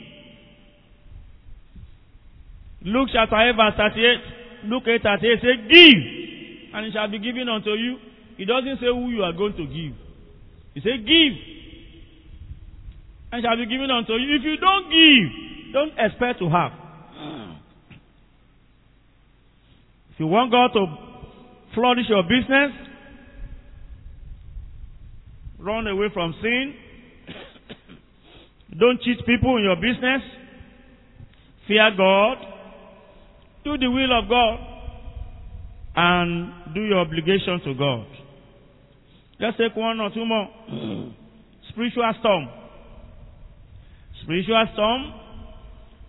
Luke 2.84 3.08
chapter 3.12 3.34
8, 3.34 3.56
verse 3.56 3.74
38. 3.76 4.70
Luke 4.70 4.84
8, 4.86 5.02
38 5.02 5.40
say, 5.42 5.56
Give, 5.66 6.74
and 6.74 6.86
it 6.86 6.92
shall 6.92 7.10
be 7.10 7.18
given 7.18 7.48
unto 7.48 7.70
you. 7.70 7.98
It 8.38 8.46
doesn't 8.46 8.78
say 8.78 8.86
who 8.86 9.10
you 9.10 9.24
are 9.24 9.32
going 9.32 9.54
to 9.56 9.66
give. 9.66 9.94
He 10.74 10.80
say, 10.82 10.98
Give, 10.98 11.34
and 13.32 13.42
shall 13.42 13.56
be 13.56 13.66
given 13.66 13.90
unto 13.90 14.12
you. 14.14 14.36
If 14.36 14.42
you 14.44 14.56
don't 14.56 14.86
give, 14.86 15.72
don't 15.72 15.98
expect 15.98 16.38
to 16.38 16.48
have. 16.48 16.70
Mm. 17.18 17.56
If 20.12 20.20
you 20.20 20.26
want 20.26 20.52
God 20.52 20.70
to 20.74 20.86
flourish 21.74 22.04
your 22.08 22.22
business, 22.22 22.70
run 25.58 25.86
away 25.86 26.08
from 26.12 26.34
sin. 26.42 26.74
don't 28.78 29.00
cheat 29.00 29.24
people 29.24 29.56
in 29.56 29.64
your 29.64 29.76
business. 29.76 30.20
Fear 31.66 31.92
God. 31.96 32.36
Do 33.64 33.78
the 33.78 33.90
will 33.90 34.18
of 34.18 34.28
God. 34.28 34.58
And 35.96 36.74
do 36.74 36.82
your 36.82 37.00
obligation 37.00 37.60
to 37.64 37.74
God. 37.74 38.06
Let's 39.40 39.56
take 39.56 39.74
one 39.74 39.98
or 39.98 40.10
two 40.10 40.26
more. 40.26 40.48
Spiritual 41.70 42.12
storm. 42.20 42.48
Spiritual 44.22 44.66
storm. 44.74 45.14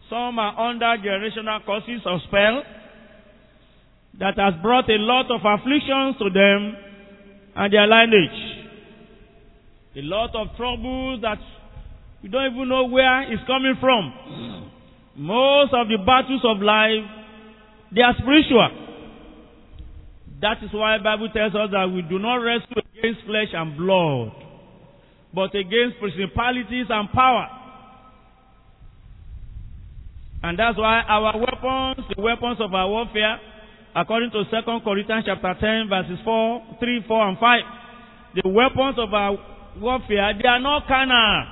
Some 0.10 0.38
are 0.40 0.70
under 0.70 0.98
generational 1.02 1.66
causes 1.66 2.02
of 2.06 2.20
spell 2.28 2.64
that 4.20 4.38
has 4.38 4.54
brought 4.62 4.90
a 4.90 4.98
lot 5.00 5.26
of 5.32 5.42
afflictions 5.42 6.18
to 6.20 6.30
them 6.30 6.76
and 7.56 7.74
their 7.74 7.88
lineage. 7.88 8.40
A 9.96 10.02
lot 10.02 10.36
of 10.36 10.56
troubles 10.58 11.22
that 11.22 11.38
we 12.22 12.30
don't 12.30 12.54
even 12.54 12.70
know 12.70 12.86
where 12.86 13.32
it's 13.32 13.44
coming 13.46 13.76
from. 13.80 14.72
Most 15.16 15.74
of 15.74 15.88
the 15.88 15.98
battles 15.98 16.42
of 16.46 16.62
life, 16.62 17.06
they 17.94 18.02
are 18.02 18.16
spiritual. 18.18 18.70
That 20.42 20.58
is 20.64 20.70
why 20.74 20.98
Bible 20.98 21.30
tells 21.34 21.54
us 21.54 21.70
that 21.72 21.86
we 21.94 22.02
do 22.02 22.20
not 22.20 22.36
wrestle 22.38 22.82
against 22.98 23.26
flesh 23.26 23.54
and 23.54 23.78
blood, 23.78 24.34
but 25.34 25.54
against 25.56 26.00
principalities 26.00 26.88
and 26.90 27.10
power. 27.12 27.48
And 30.44 30.60
that's 30.60 30.78
why 30.78 31.02
our 31.08 31.38
weapons, 31.38 32.06
the 32.16 32.22
weapons 32.22 32.58
of 32.60 32.74
our 32.74 32.90
warfare, 32.90 33.40
according 33.96 34.32
to 34.32 34.44
2 34.46 34.80
Corinthians 34.84 35.26
chapter 35.26 35.54
10, 35.60 35.90
verses 35.90 36.20
4, 36.26 36.78
3, 36.80 37.06
4, 37.08 37.30
and 37.30 37.38
5, 37.38 38.44
the 38.44 38.50
weapons 38.50 38.98
of 38.98 39.14
our 39.14 39.38
warfare, 39.78 40.34
they 40.42 40.48
are 40.48 40.60
not 40.60 40.88
carnal, 40.88 41.46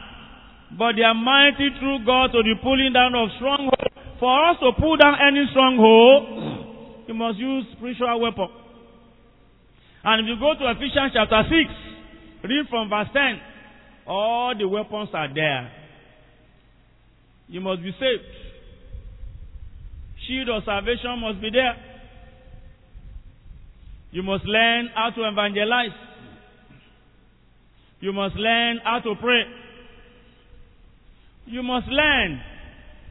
but 0.77 0.93
they 0.97 1.03
are 1.03 1.13
mighty 1.13 1.69
through 1.79 2.05
God 2.05 2.33
to 2.33 2.41
the 2.41 2.55
pulling 2.61 2.93
down 2.93 3.13
of 3.13 3.29
strongholds. 3.37 3.93
For 4.19 4.29
us 4.49 4.57
to 4.61 4.71
pull 4.79 4.97
down 4.97 5.17
any 5.21 5.45
stronghold, 5.51 7.05
you 7.07 7.13
must 7.13 7.37
use 7.37 7.65
spiritual 7.77 8.21
weapon. 8.21 8.49
And 10.03 10.25
if 10.25 10.33
you 10.33 10.37
go 10.39 10.53
to 10.57 10.71
Ephesians 10.71 11.13
chapter 11.13 11.43
6, 11.45 12.49
read 12.49 12.65
from 12.69 12.89
verse 12.89 13.09
10, 13.13 13.41
all 14.07 14.53
the 14.57 14.67
weapons 14.67 15.09
are 15.13 15.29
there. 15.33 15.71
You 17.47 17.61
must 17.61 17.83
be 17.83 17.91
saved. 17.99 18.23
Shield 20.25 20.49
of 20.49 20.63
salvation 20.65 21.19
must 21.19 21.41
be 21.41 21.49
there. 21.51 21.90
You 24.11 24.23
must 24.23 24.45
learn 24.45 24.89
how 24.93 25.09
to 25.09 25.21
evangelize. 25.27 25.95
You 28.01 28.11
must 28.13 28.35
learn 28.35 28.79
how 28.83 28.99
to 28.99 29.15
pray. 29.21 29.43
You 31.45 31.63
must 31.63 31.87
learn, 31.87 32.39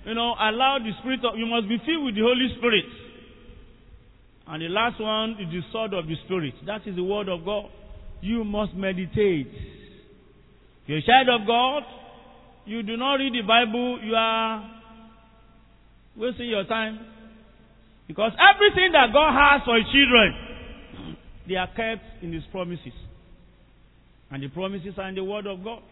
you 0.06 0.14
know, 0.14 0.34
allow 0.38 0.78
the 0.78 0.92
Spirit 1.00 1.20
of, 1.24 1.38
you 1.38 1.46
must 1.46 1.68
be 1.68 1.78
filled 1.84 2.04
with 2.04 2.14
the 2.14 2.22
Holy 2.22 2.48
Spirit. 2.58 2.84
And 4.46 4.62
the 4.62 4.68
last 4.68 5.00
one 5.00 5.36
is 5.40 5.50
the 5.50 5.60
sword 5.72 5.94
of 5.94 6.06
the 6.06 6.16
Spirit. 6.26 6.54
That 6.66 6.86
is 6.86 6.96
the 6.96 7.04
Word 7.04 7.28
of 7.28 7.44
God. 7.44 7.70
You 8.20 8.44
must 8.44 8.74
meditate. 8.74 9.46
If 9.46 10.88
you're 10.88 10.98
a 10.98 11.02
child 11.02 11.28
of 11.40 11.46
God, 11.46 11.82
you 12.66 12.82
do 12.82 12.96
not 12.96 13.14
read 13.14 13.32
the 13.32 13.46
Bible, 13.46 14.00
you 14.04 14.14
are 14.14 14.80
wasting 16.16 16.48
your 16.48 16.64
time. 16.64 16.98
Because 18.08 18.32
everything 18.36 18.92
that 18.92 19.12
God 19.12 19.32
has 19.32 19.62
for 19.64 19.76
His 19.78 19.86
children, 19.92 20.49
they 21.50 21.56
are 21.56 21.66
kept 21.66 22.22
in 22.22 22.32
His 22.32 22.44
promises. 22.52 22.94
And 24.30 24.40
the 24.40 24.48
promises 24.48 24.94
are 24.96 25.08
in 25.08 25.16
the 25.16 25.24
Word 25.24 25.46
of 25.46 25.64
God. 25.64 25.82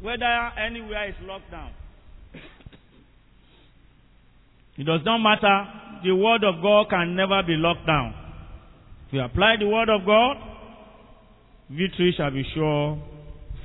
Whether 0.00 0.24
anywhere 0.58 1.10
is 1.10 1.14
locked 1.22 1.50
down, 1.50 1.70
it 4.78 4.84
does 4.84 5.00
not 5.04 5.18
matter. 5.18 5.66
The 6.02 6.16
Word 6.16 6.42
of 6.44 6.62
God 6.62 6.86
can 6.88 7.14
never 7.14 7.42
be 7.46 7.56
locked 7.56 7.86
down. 7.86 8.14
If 9.08 9.12
you 9.12 9.20
apply 9.20 9.56
the 9.60 9.68
Word 9.68 9.90
of 9.90 10.06
God, 10.06 10.36
victory 11.68 12.14
shall 12.16 12.30
be 12.30 12.42
sure 12.54 12.98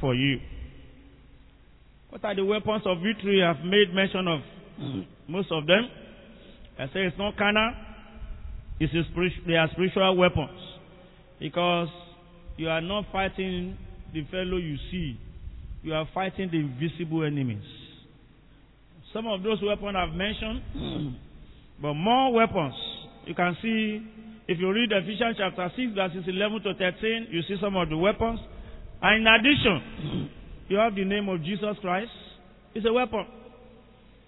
for 0.02 0.14
you. 0.14 0.40
What 2.10 2.26
are 2.26 2.36
the 2.36 2.44
weapons 2.44 2.84
of 2.86 2.98
victory? 2.98 3.42
I've 3.42 3.64
made 3.64 3.94
mention 3.96 4.28
of 4.28 4.40
most 5.30 5.50
of 5.52 5.66
them. 5.66 5.88
I 6.78 6.88
say 6.88 7.08
it's 7.08 7.18
not 7.18 7.38
carnal. 7.38 7.74
It's 8.80 8.92
spiritual, 9.12 9.44
they 9.46 9.56
are 9.56 9.70
spiritual 9.72 10.16
weapons. 10.16 10.60
Because 11.40 11.90
you 12.58 12.70
are 12.70 12.82
not 12.82 13.06
fighting 13.12 13.78
the 14.14 14.24
fellow 14.32 14.58
you 14.58 14.78
see. 14.92 15.18
You 15.84 15.94
are 15.94 16.08
fighting 16.14 16.50
the 16.52 16.60
invisible 16.60 17.24
enemies. 17.24 17.64
Some 19.14 19.28
of 19.28 19.44
those 19.44 19.60
weapons 19.64 19.96
I've 19.98 20.14
mentioned, 20.14 21.16
but 21.82 21.94
more 21.94 22.34
weapons. 22.34 22.76
You 23.26 23.34
can 23.34 23.56
see, 23.62 24.06
if 24.48 24.60
you 24.60 24.72
read 24.72 24.92
Ephesians 24.92 25.38
chapter 25.38 25.72
6, 25.76 25.96
verses 25.96 26.24
11 26.28 26.64
to 26.64 26.74
13, 26.74 27.28
you 27.32 27.42
see 27.48 27.56
some 27.62 27.76
of 27.76 27.90
the 27.90 27.98
weapons. 27.98 28.40
And 29.02 29.22
in 29.22 29.28
addition, 29.28 30.30
you 30.70 30.78
have 30.78 30.96
the 30.96 31.06
name 31.06 31.30
of 31.30 31.44
Jesus 31.44 31.76
Christ. 31.82 32.12
It's 32.76 32.86
a 32.86 32.94
weapon. 32.94 33.26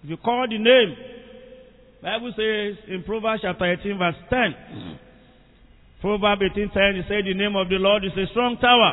If 0.02 0.10
you 0.10 0.16
call 0.16 0.46
the 0.48 0.58
name, 0.58 0.96
Bible 2.02 2.34
says 2.34 2.82
in 2.90 3.04
Proverbs 3.06 3.42
chapter 3.42 3.62
18 3.78 3.96
verse 3.96 4.16
10. 4.28 4.98
Proverbs 6.00 6.42
18:10 6.42 6.98
it 6.98 7.06
says 7.06 7.22
the 7.22 7.34
name 7.34 7.54
of 7.54 7.68
the 7.68 7.78
Lord 7.78 8.04
is 8.04 8.10
a 8.18 8.26
strong 8.32 8.58
tower. 8.58 8.92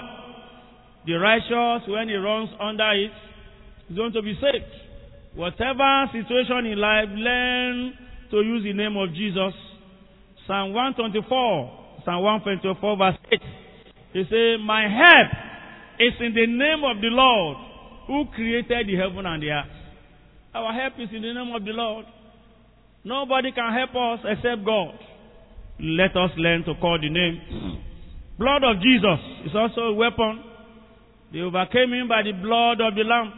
The 1.07 1.17
righteous 1.17 1.89
when 1.89 2.07
he 2.07 2.13
runs 2.13 2.49
under 2.61 2.91
it 2.93 3.09
is 3.89 3.97
going 3.97 4.13
to 4.13 4.21
be 4.21 4.37
saved. 4.37 4.69
Whatever 5.33 6.05
situation 6.13 6.69
in 6.69 6.77
life, 6.77 7.09
learn 7.09 7.97
to 8.29 8.37
use 8.45 8.63
the 8.63 8.73
name 8.73 8.95
of 8.95 9.09
Jesus. 9.17 9.57
Psalm 10.45 10.73
124, 10.73 12.05
Psalm 12.05 12.21
124 12.21 12.97
verse 12.97 13.17
8. 13.33 13.41
He 14.13 14.23
says, 14.29 14.61
My 14.61 14.85
help 14.85 15.29
is 15.97 16.13
in 16.21 16.33
the 16.37 16.45
name 16.45 16.85
of 16.85 17.01
the 17.01 17.09
Lord 17.09 17.57
who 18.05 18.25
created 18.35 18.85
the 18.85 18.95
heaven 19.01 19.25
and 19.25 19.41
the 19.41 19.49
earth. 19.49 19.73
Our 20.53 20.73
help 20.73 20.93
is 20.99 21.09
in 21.09 21.21
the 21.21 21.33
name 21.33 21.53
of 21.55 21.65
the 21.65 21.73
Lord. 21.73 22.05
Nobody 23.03 23.51
can 23.51 23.73
help 23.73 23.91
us 23.95 24.25
except 24.25 24.65
God. 24.65 24.93
Let 25.79 26.11
us 26.17 26.31
learn 26.37 26.63
to 26.65 26.75
call 26.75 26.99
the 26.99 27.09
name. 27.09 27.81
blood 28.37 28.63
of 28.63 28.81
Jesus 28.81 29.19
is 29.45 29.55
also 29.55 29.81
a 29.81 29.93
weapon. 29.93 30.43
They 31.31 31.39
overcame 31.39 31.93
him 31.93 32.07
by 32.07 32.23
the 32.23 32.33
blood 32.33 32.81
of 32.81 32.95
the 32.95 33.03
Lamb 33.03 33.31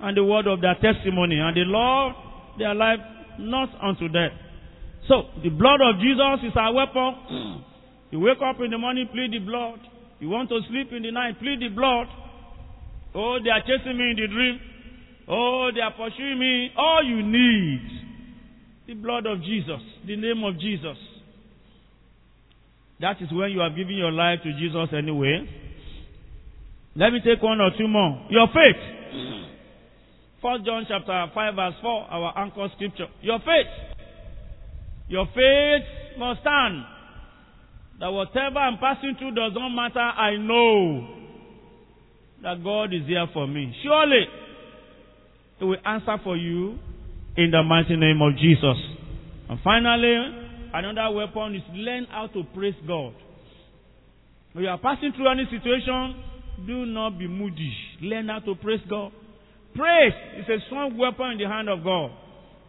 and 0.00 0.16
the 0.16 0.24
word 0.24 0.46
of 0.46 0.60
their 0.60 0.74
testimony, 0.74 1.38
and 1.38 1.56
the 1.56 1.66
Lord 1.66 2.14
their 2.58 2.74
life 2.74 3.00
not 3.38 3.70
unto 3.82 4.08
death. 4.08 4.32
So, 5.08 5.30
the 5.42 5.48
blood 5.48 5.80
of 5.80 6.00
Jesus 6.00 6.50
is 6.50 6.56
our 6.56 6.72
weapon. 6.72 7.64
you 8.10 8.20
wake 8.20 8.42
up 8.44 8.60
in 8.60 8.70
the 8.70 8.78
morning, 8.78 9.08
plead 9.12 9.32
the 9.32 9.38
blood. 9.38 9.80
You 10.20 10.28
want 10.28 10.48
to 10.50 10.60
sleep 10.68 10.92
in 10.92 11.02
the 11.02 11.10
night, 11.10 11.38
plead 11.40 11.60
the 11.60 11.68
blood. 11.68 12.06
Oh, 13.14 13.38
they 13.42 13.50
are 13.50 13.62
chasing 13.62 13.96
me 13.96 14.10
in 14.10 14.16
the 14.16 14.26
dream. 14.28 14.60
Oh, 15.28 15.70
they 15.74 15.80
are 15.80 15.92
pursuing 15.92 16.38
me. 16.38 16.70
All 16.76 17.02
you 17.04 17.22
need, 17.22 18.07
the 18.88 18.94
blood 18.94 19.26
of 19.26 19.42
Jesus, 19.42 19.84
the 20.06 20.16
name 20.16 20.42
of 20.44 20.58
Jesus. 20.58 20.96
That 23.00 23.20
is 23.20 23.28
when 23.30 23.50
you 23.50 23.60
have 23.60 23.76
given 23.76 23.94
your 23.94 24.10
life 24.10 24.38
to 24.42 24.52
Jesus 24.58 24.88
anyway. 24.96 25.46
Let 26.96 27.12
me 27.12 27.20
take 27.20 27.42
one 27.42 27.60
or 27.60 27.68
two 27.76 27.86
more. 27.86 28.26
Your 28.30 28.46
faith. 28.48 28.80
First 30.40 30.64
John 30.64 30.86
chapter 30.88 31.26
5 31.34 31.54
verse 31.54 31.74
4, 31.82 32.02
our 32.10 32.38
anchor 32.38 32.66
scripture. 32.76 33.08
Your 33.20 33.38
faith. 33.40 33.68
Your 35.08 35.26
faith 35.26 36.18
must 36.18 36.40
stand. 36.40 36.82
That 38.00 38.08
whatever 38.08 38.56
I'm 38.56 38.78
passing 38.78 39.16
through 39.18 39.34
does 39.34 39.52
not 39.54 39.68
matter. 39.68 40.00
I 40.00 40.36
know 40.38 41.14
that 42.42 42.64
God 42.64 42.94
is 42.94 43.06
here 43.06 43.26
for 43.34 43.46
me. 43.46 43.74
Surely, 43.82 44.24
He 45.58 45.64
will 45.66 45.76
answer 45.84 46.16
for 46.24 46.38
you 46.38 46.78
in 47.36 47.50
the 47.50 47.62
mighty 47.62 47.96
name 47.96 48.20
of 48.22 48.36
Jesus. 48.36 48.76
And 49.48 49.58
finally, 49.62 50.14
another 50.74 51.14
weapon 51.14 51.54
is 51.54 51.62
learn 51.72 52.06
how 52.10 52.26
to 52.28 52.42
praise 52.54 52.74
God. 52.86 53.14
When 54.52 54.64
you 54.64 54.70
are 54.70 54.78
passing 54.78 55.12
through 55.16 55.30
any 55.30 55.44
situation, 55.50 56.22
do 56.66 56.86
not 56.86 57.18
be 57.18 57.28
moody. 57.28 57.72
Learn 58.02 58.28
how 58.28 58.40
to 58.40 58.54
praise 58.56 58.80
God. 58.88 59.12
Praise 59.74 60.12
is 60.38 60.48
a 60.48 60.58
strong 60.66 60.98
weapon 60.98 61.32
in 61.32 61.38
the 61.38 61.48
hand 61.48 61.68
of 61.68 61.84
God. 61.84 62.10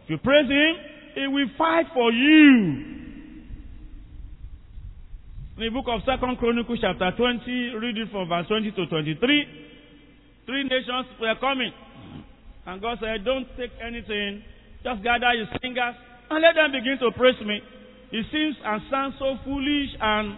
If 0.04 0.10
you 0.12 0.18
praise 0.18 0.50
Him, 0.50 0.76
He 1.16 1.28
will 1.28 1.48
fight 1.58 1.86
for 1.94 2.12
you. 2.12 3.00
In 5.58 5.66
the 5.66 5.70
book 5.70 5.86
of 5.90 6.00
Second 6.06 6.38
Chronicles 6.38 6.80
chapter 6.80 7.12
20, 7.18 7.76
read 7.82 7.98
it 7.98 8.08
from 8.12 8.30
verse 8.30 8.48
20 8.48 8.72
to 8.72 8.86
23. 8.86 9.20
Three 10.46 10.64
nations 10.64 11.08
were 11.20 11.36
coming. 11.42 11.72
And 12.66 12.82
God 12.82 12.98
said, 13.02 13.26
Don't 13.26 13.48
take 13.58 13.72
anything. 13.82 14.44
Just 14.84 15.04
gather 15.04 15.34
your 15.34 15.48
singers 15.62 15.96
and 16.30 16.42
let 16.42 16.56
them 16.56 16.72
begin 16.72 16.98
to 17.00 17.12
praise 17.18 17.40
me. 17.46 17.60
It 18.12 18.26
seems 18.32 18.56
and 18.64 18.82
sounds 18.90 19.16
so 19.20 19.38
foolish 19.44 19.90
and 20.00 20.38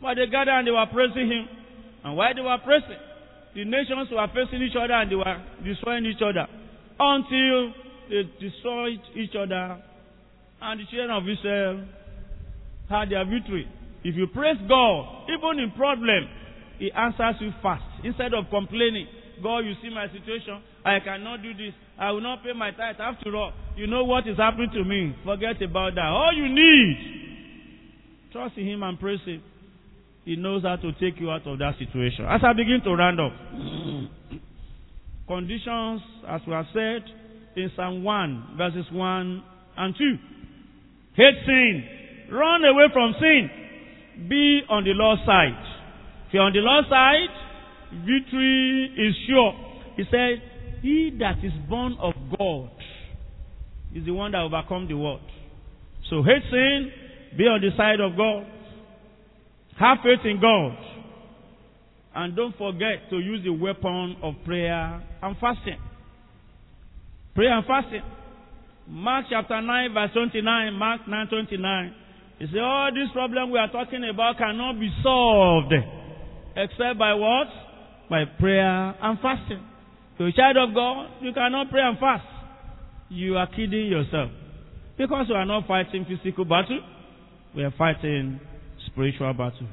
but 0.00 0.14
they 0.14 0.26
gathered 0.26 0.60
and 0.60 0.66
they 0.66 0.70
were 0.70 0.86
praising 0.92 1.28
him. 1.28 1.48
And 2.04 2.16
while 2.16 2.34
they 2.34 2.40
were 2.40 2.58
praising, 2.62 3.00
the 3.54 3.64
nations 3.64 4.08
were 4.12 4.28
facing 4.34 4.62
each 4.62 4.76
other 4.76 4.92
and 4.92 5.10
they 5.10 5.16
were 5.16 5.38
destroying 5.64 6.04
each 6.04 6.20
other 6.20 6.46
until 7.00 7.72
they 8.08 8.22
destroyed 8.40 9.00
each 9.16 9.34
other 9.34 9.82
and 10.60 10.80
the 10.80 10.84
children 10.90 11.10
of 11.10 11.24
Israel 11.28 11.84
had 12.88 13.10
their 13.10 13.24
victory. 13.24 13.66
If 14.04 14.14
you 14.14 14.26
praise 14.28 14.56
God, 14.68 15.26
even 15.28 15.58
in 15.58 15.72
problem, 15.72 16.28
He 16.78 16.92
answers 16.92 17.36
you 17.40 17.50
fast. 17.62 17.82
Instead 18.04 18.34
of 18.34 18.46
complaining, 18.50 19.08
God, 19.42 19.60
you 19.66 19.74
see 19.82 19.90
my 19.90 20.06
situation, 20.08 20.62
I 20.86 21.00
cannot 21.00 21.42
do 21.42 21.52
this, 21.52 21.74
I 21.98 22.12
will 22.12 22.20
not 22.20 22.44
pay 22.44 22.52
my 22.52 22.70
tithe. 22.70 23.00
After 23.00 23.34
all, 23.34 23.52
you 23.74 23.88
know 23.88 24.04
what 24.04 24.28
is 24.28 24.36
happening 24.36 24.70
to 24.72 24.84
me. 24.84 25.16
Forget 25.24 25.60
about 25.60 25.96
that. 25.96 26.06
All 26.06 26.30
you 26.32 26.48
need, 26.48 28.28
trust 28.30 28.56
in 28.56 28.68
Him 28.68 28.84
and 28.84 28.98
praise 29.00 29.18
Him. 29.26 29.42
He 30.24 30.36
knows 30.36 30.62
how 30.62 30.76
to 30.76 30.92
take 30.92 31.18
you 31.18 31.30
out 31.30 31.44
of 31.44 31.58
that 31.58 31.74
situation. 31.80 32.24
As 32.24 32.40
I 32.46 32.52
begin 32.52 32.80
to 32.84 32.94
round 32.94 33.18
up, 33.18 33.32
conditions, 35.26 36.02
as 36.28 36.40
we 36.46 36.52
have 36.52 36.66
said 36.72 37.02
in 37.56 37.68
Psalm 37.74 38.04
1, 38.04 38.54
verses 38.56 38.86
1 38.92 39.42
and 39.78 39.94
2. 39.98 40.16
Hate 41.16 41.34
sin. 41.46 41.84
Run 42.30 42.64
away 42.64 42.84
from 42.92 43.14
sin. 43.18 43.50
Be 44.28 44.60
on 44.68 44.84
the 44.84 44.94
Lord's 44.94 45.22
side. 45.26 45.58
If 46.28 46.34
you're 46.34 46.42
on 46.44 46.52
the 46.52 46.60
Lord's 46.60 46.88
side, 46.88 47.34
victory 48.06 48.94
is 48.98 49.14
sure. 49.26 49.52
He 49.96 50.04
said, 50.10 50.42
He 50.86 51.10
that 51.18 51.42
is 51.42 51.50
born 51.68 51.96
of 51.98 52.14
God 52.38 52.70
is 53.92 54.06
the 54.06 54.12
one 54.12 54.30
that 54.30 54.42
overcome 54.42 54.86
the 54.86 54.94
world. 54.94 55.18
So 56.08 56.22
hate 56.22 56.46
sin, 56.48 56.92
be 57.36 57.42
on 57.42 57.60
the 57.60 57.74
side 57.76 57.98
of 57.98 58.16
God. 58.16 58.46
Have 59.80 59.98
faith 60.04 60.22
in 60.24 60.40
God. 60.40 60.78
And 62.14 62.36
don't 62.36 62.56
forget 62.56 63.10
to 63.10 63.18
use 63.18 63.42
the 63.42 63.50
weapon 63.50 64.14
of 64.22 64.34
prayer 64.44 65.02
and 65.22 65.36
fasting. 65.40 65.82
Prayer 67.34 67.58
and 67.58 67.66
fasting. 67.66 68.06
Mark 68.86 69.26
chapter 69.28 69.60
9, 69.60 69.92
verse 69.92 70.10
29, 70.14 70.72
Mark 70.72 71.00
9 71.08 71.26
29. 71.26 71.94
He 72.38 72.46
said, 72.46 72.60
All 72.60 72.90
this 72.94 73.10
problem 73.12 73.50
we 73.50 73.58
are 73.58 73.72
talking 73.72 74.08
about 74.08 74.38
cannot 74.38 74.78
be 74.78 74.94
solved 75.02 75.74
except 76.54 76.96
by 76.96 77.12
what? 77.14 77.48
By 78.08 78.22
prayer 78.38 78.94
and 79.02 79.18
fasting. 79.18 79.66
To 80.18 80.24
a 80.24 80.32
child 80.32 80.56
of 80.56 80.74
God, 80.74 81.08
you 81.20 81.32
cannot 81.32 81.70
pray 81.70 81.82
and 81.82 81.98
fast. 81.98 82.24
You 83.08 83.36
are 83.36 83.46
kidding 83.46 83.86
yourself. 83.86 84.30
Because 84.96 85.26
we 85.28 85.34
are 85.34 85.44
not 85.44 85.66
fighting 85.66 86.06
physical 86.08 86.44
battle, 86.44 86.80
we 87.54 87.62
are 87.62 87.74
fighting 87.76 88.40
spiritual 88.86 89.32
battle. 89.34 89.68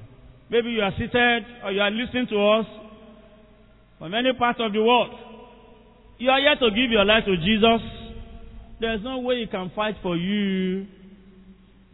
Maybe 0.49 0.69
you 0.69 0.81
are 0.81 0.91
seated 0.91 1.43
or 1.63 1.71
you 1.71 1.79
are 1.79 1.89
listening 1.89 2.27
to 2.27 2.37
us 2.59 2.65
from 3.97 4.13
any 4.13 4.33
part 4.37 4.59
of 4.59 4.73
the 4.73 4.83
world. 4.83 5.11
You 6.17 6.29
are 6.29 6.39
yet 6.39 6.59
to 6.59 6.69
give 6.69 6.91
your 6.91 7.05
life 7.05 7.23
to 7.25 7.35
Jesus. 7.37 7.81
There's 8.79 9.01
no 9.01 9.19
way 9.19 9.41
he 9.41 9.47
can 9.47 9.71
fight 9.73 9.95
for 10.03 10.17
you. 10.17 10.85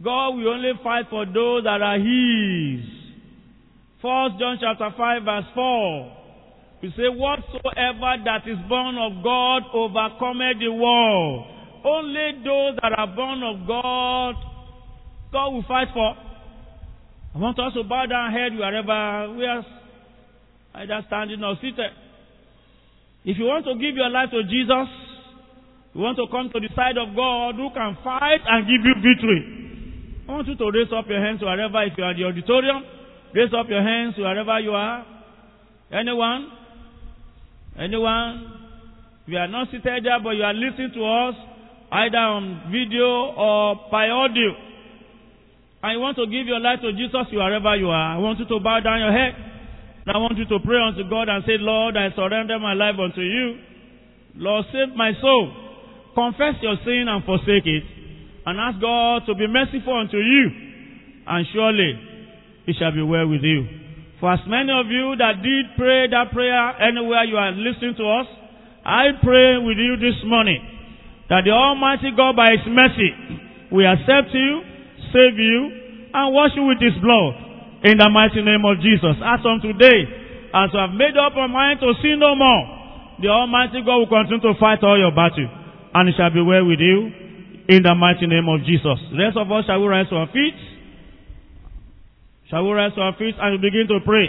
God 0.02 0.30
will 0.30 0.48
only 0.48 0.72
fight 0.82 1.06
for 1.08 1.24
those 1.24 1.64
that 1.64 1.80
are 1.80 1.98
his. 1.98 2.84
First 4.02 4.40
John 4.40 4.58
chapter 4.60 4.90
5 4.96 5.22
verse 5.22 5.44
4. 5.54 6.19
We 6.82 6.88
say, 6.96 7.12
whatsoever 7.12 8.24
that 8.24 8.48
is 8.48 8.56
born 8.68 8.96
of 8.96 9.22
God 9.22 9.62
overcometh 9.74 10.60
the 10.60 10.72
world. 10.72 11.46
Only 11.84 12.40
those 12.44 12.78
that 12.80 12.92
are 12.96 13.06
born 13.14 13.42
of 13.42 13.66
God, 13.68 14.34
God 15.32 15.48
will 15.52 15.64
fight 15.68 15.88
for. 15.92 16.16
I 17.34 17.38
want 17.38 17.58
us 17.58 17.72
to 17.74 17.84
bow 17.84 18.06
down 18.06 18.32
head 18.32 18.56
wherever 18.56 19.34
we 19.36 19.44
are 19.44 19.64
either 20.74 21.04
standing 21.06 21.44
or 21.44 21.56
seated. 21.60 21.92
If 23.24 23.36
you 23.36 23.44
want 23.44 23.66
to 23.66 23.74
give 23.74 23.96
your 23.96 24.08
life 24.08 24.30
to 24.32 24.42
Jesus, 24.44 24.88
you 25.92 26.00
want 26.00 26.16
to 26.16 26.26
come 26.32 26.48
to 26.48 26.60
the 26.60 26.72
side 26.74 26.96
of 26.96 27.14
God 27.14 27.56
who 27.60 27.68
can 27.76 27.98
fight 28.02 28.40
and 28.48 28.64
give 28.64 28.80
you 28.80 28.94
victory. 29.04 30.24
I 30.28 30.32
want 30.32 30.48
you 30.48 30.56
to 30.56 30.70
raise 30.72 30.92
up 30.96 31.04
your 31.08 31.20
hands 31.20 31.42
wherever, 31.42 31.82
if 31.84 31.92
you 31.98 32.04
are 32.04 32.12
in 32.12 32.16
the 32.16 32.24
auditorium, 32.24 32.82
raise 33.34 33.52
up 33.52 33.68
your 33.68 33.82
hands 33.82 34.16
wherever 34.16 34.58
you 34.60 34.72
are. 34.72 35.04
Anyone? 35.92 36.59
Anyone? 37.78 38.56
You 39.26 39.38
are 39.38 39.48
not 39.48 39.68
seated 39.68 40.04
there, 40.04 40.20
but 40.22 40.30
you 40.30 40.42
are 40.42 40.54
listening 40.54 40.90
to 40.94 41.04
us, 41.04 41.34
either 41.92 42.18
on 42.18 42.72
video 42.72 43.34
or 43.36 43.90
by 43.90 44.08
audio, 44.08 44.54
you 45.88 46.00
want 46.00 46.16
to 46.20 46.26
give 46.28 46.44
your 46.44 46.60
life 46.60 46.84
to 46.84 46.92
Jesus 46.92 47.32
wherever 47.32 47.72
you 47.76 47.88
are, 47.88 48.16
I 48.16 48.18
want 48.20 48.38
you 48.38 48.44
to 48.44 48.60
bow 48.60 48.80
down 48.84 49.00
your 49.00 49.12
head. 49.16 49.32
And 50.04 50.16
I 50.16 50.18
want 50.20 50.36
you 50.36 50.44
to 50.44 50.58
pray 50.64 50.80
unto 50.80 51.08
God 51.08 51.28
and 51.28 51.44
say, 51.44 51.56
Lord, 51.60 51.96
I 51.96 52.12
surrender 52.16 52.58
my 52.58 52.72
life 52.72 52.96
unto 53.00 53.20
you. 53.20 53.60
Lord, 54.36 54.64
save 54.72 54.96
my 54.96 55.12
soul. 55.20 55.52
Confess 56.14 56.60
your 56.60 56.76
sin 56.84 57.04
and 57.08 57.24
forsake 57.24 57.64
it. 57.64 57.84
And 58.44 58.60
ask 58.60 58.80
God 58.80 59.28
to 59.28 59.34
be 59.36 59.46
merciful 59.46 59.92
unto 59.96 60.16
you. 60.16 60.44
And 61.28 61.46
surely 61.52 61.92
it 62.66 62.76
shall 62.80 62.92
be 62.92 63.02
well 63.04 63.28
with 63.28 63.44
you. 63.44 63.64
For 64.20 64.32
as 64.32 64.40
many 64.46 64.68
of 64.68 64.86
you 64.92 65.16
that 65.16 65.40
did 65.42 65.64
pray 65.80 66.06
that 66.12 66.30
prayer 66.32 66.76
anywhere 66.80 67.24
you 67.24 67.36
are 67.36 67.52
listening 67.52 67.96
to 67.96 68.04
us, 68.04 68.28
I 68.84 69.16
pray 69.24 69.56
with 69.58 69.80
you 69.80 69.96
this 69.96 70.20
morning 70.28 70.60
that 71.28 71.44
the 71.44 71.52
Almighty 71.52 72.12
God 72.16 72.36
by 72.36 72.52
His 72.52 72.68
mercy 72.68 73.10
will 73.72 73.88
accept 73.88 74.32
you 74.36 74.70
save 75.12 75.36
you, 75.38 75.58
and 76.14 76.34
wash 76.34 76.54
you 76.54 76.66
with 76.66 76.80
his 76.82 76.94
blood. 77.02 77.34
In 77.86 77.96
the 77.98 78.08
mighty 78.10 78.42
name 78.42 78.62
of 78.66 78.78
Jesus. 78.82 79.16
As 79.22 79.40
on 79.46 79.62
today, 79.62 80.00
as 80.52 80.68
you 80.74 80.78
have 80.78 80.92
made 80.94 81.16
up 81.16 81.32
your 81.32 81.48
mind 81.48 81.80
to 81.80 81.94
sin 82.02 82.18
no 82.18 82.34
more, 82.34 83.16
the 83.22 83.28
Almighty 83.28 83.80
God 83.84 84.04
will 84.04 84.10
continue 84.10 84.42
to 84.42 84.52
fight 84.58 84.82
all 84.82 84.98
your 84.98 85.14
battle. 85.14 85.48
And 85.94 86.08
it 86.08 86.14
shall 86.16 86.32
be 86.32 86.42
well 86.42 86.64
with 86.66 86.80
you. 86.80 86.98
In 87.70 87.86
the 87.86 87.94
mighty 87.94 88.26
name 88.26 88.50
of 88.50 88.66
Jesus. 88.66 88.98
The 89.14 89.18
rest 89.22 89.38
of 89.38 89.46
us 89.52 89.64
shall 89.64 89.78
we 89.80 89.86
rise 89.86 90.10
to 90.10 90.16
our 90.18 90.30
feet. 90.34 90.58
Shall 92.50 92.66
we 92.66 92.74
rise 92.74 92.90
our 92.98 93.14
feet 93.14 93.38
and 93.38 93.62
begin 93.62 93.86
to 93.86 94.02
pray. 94.02 94.26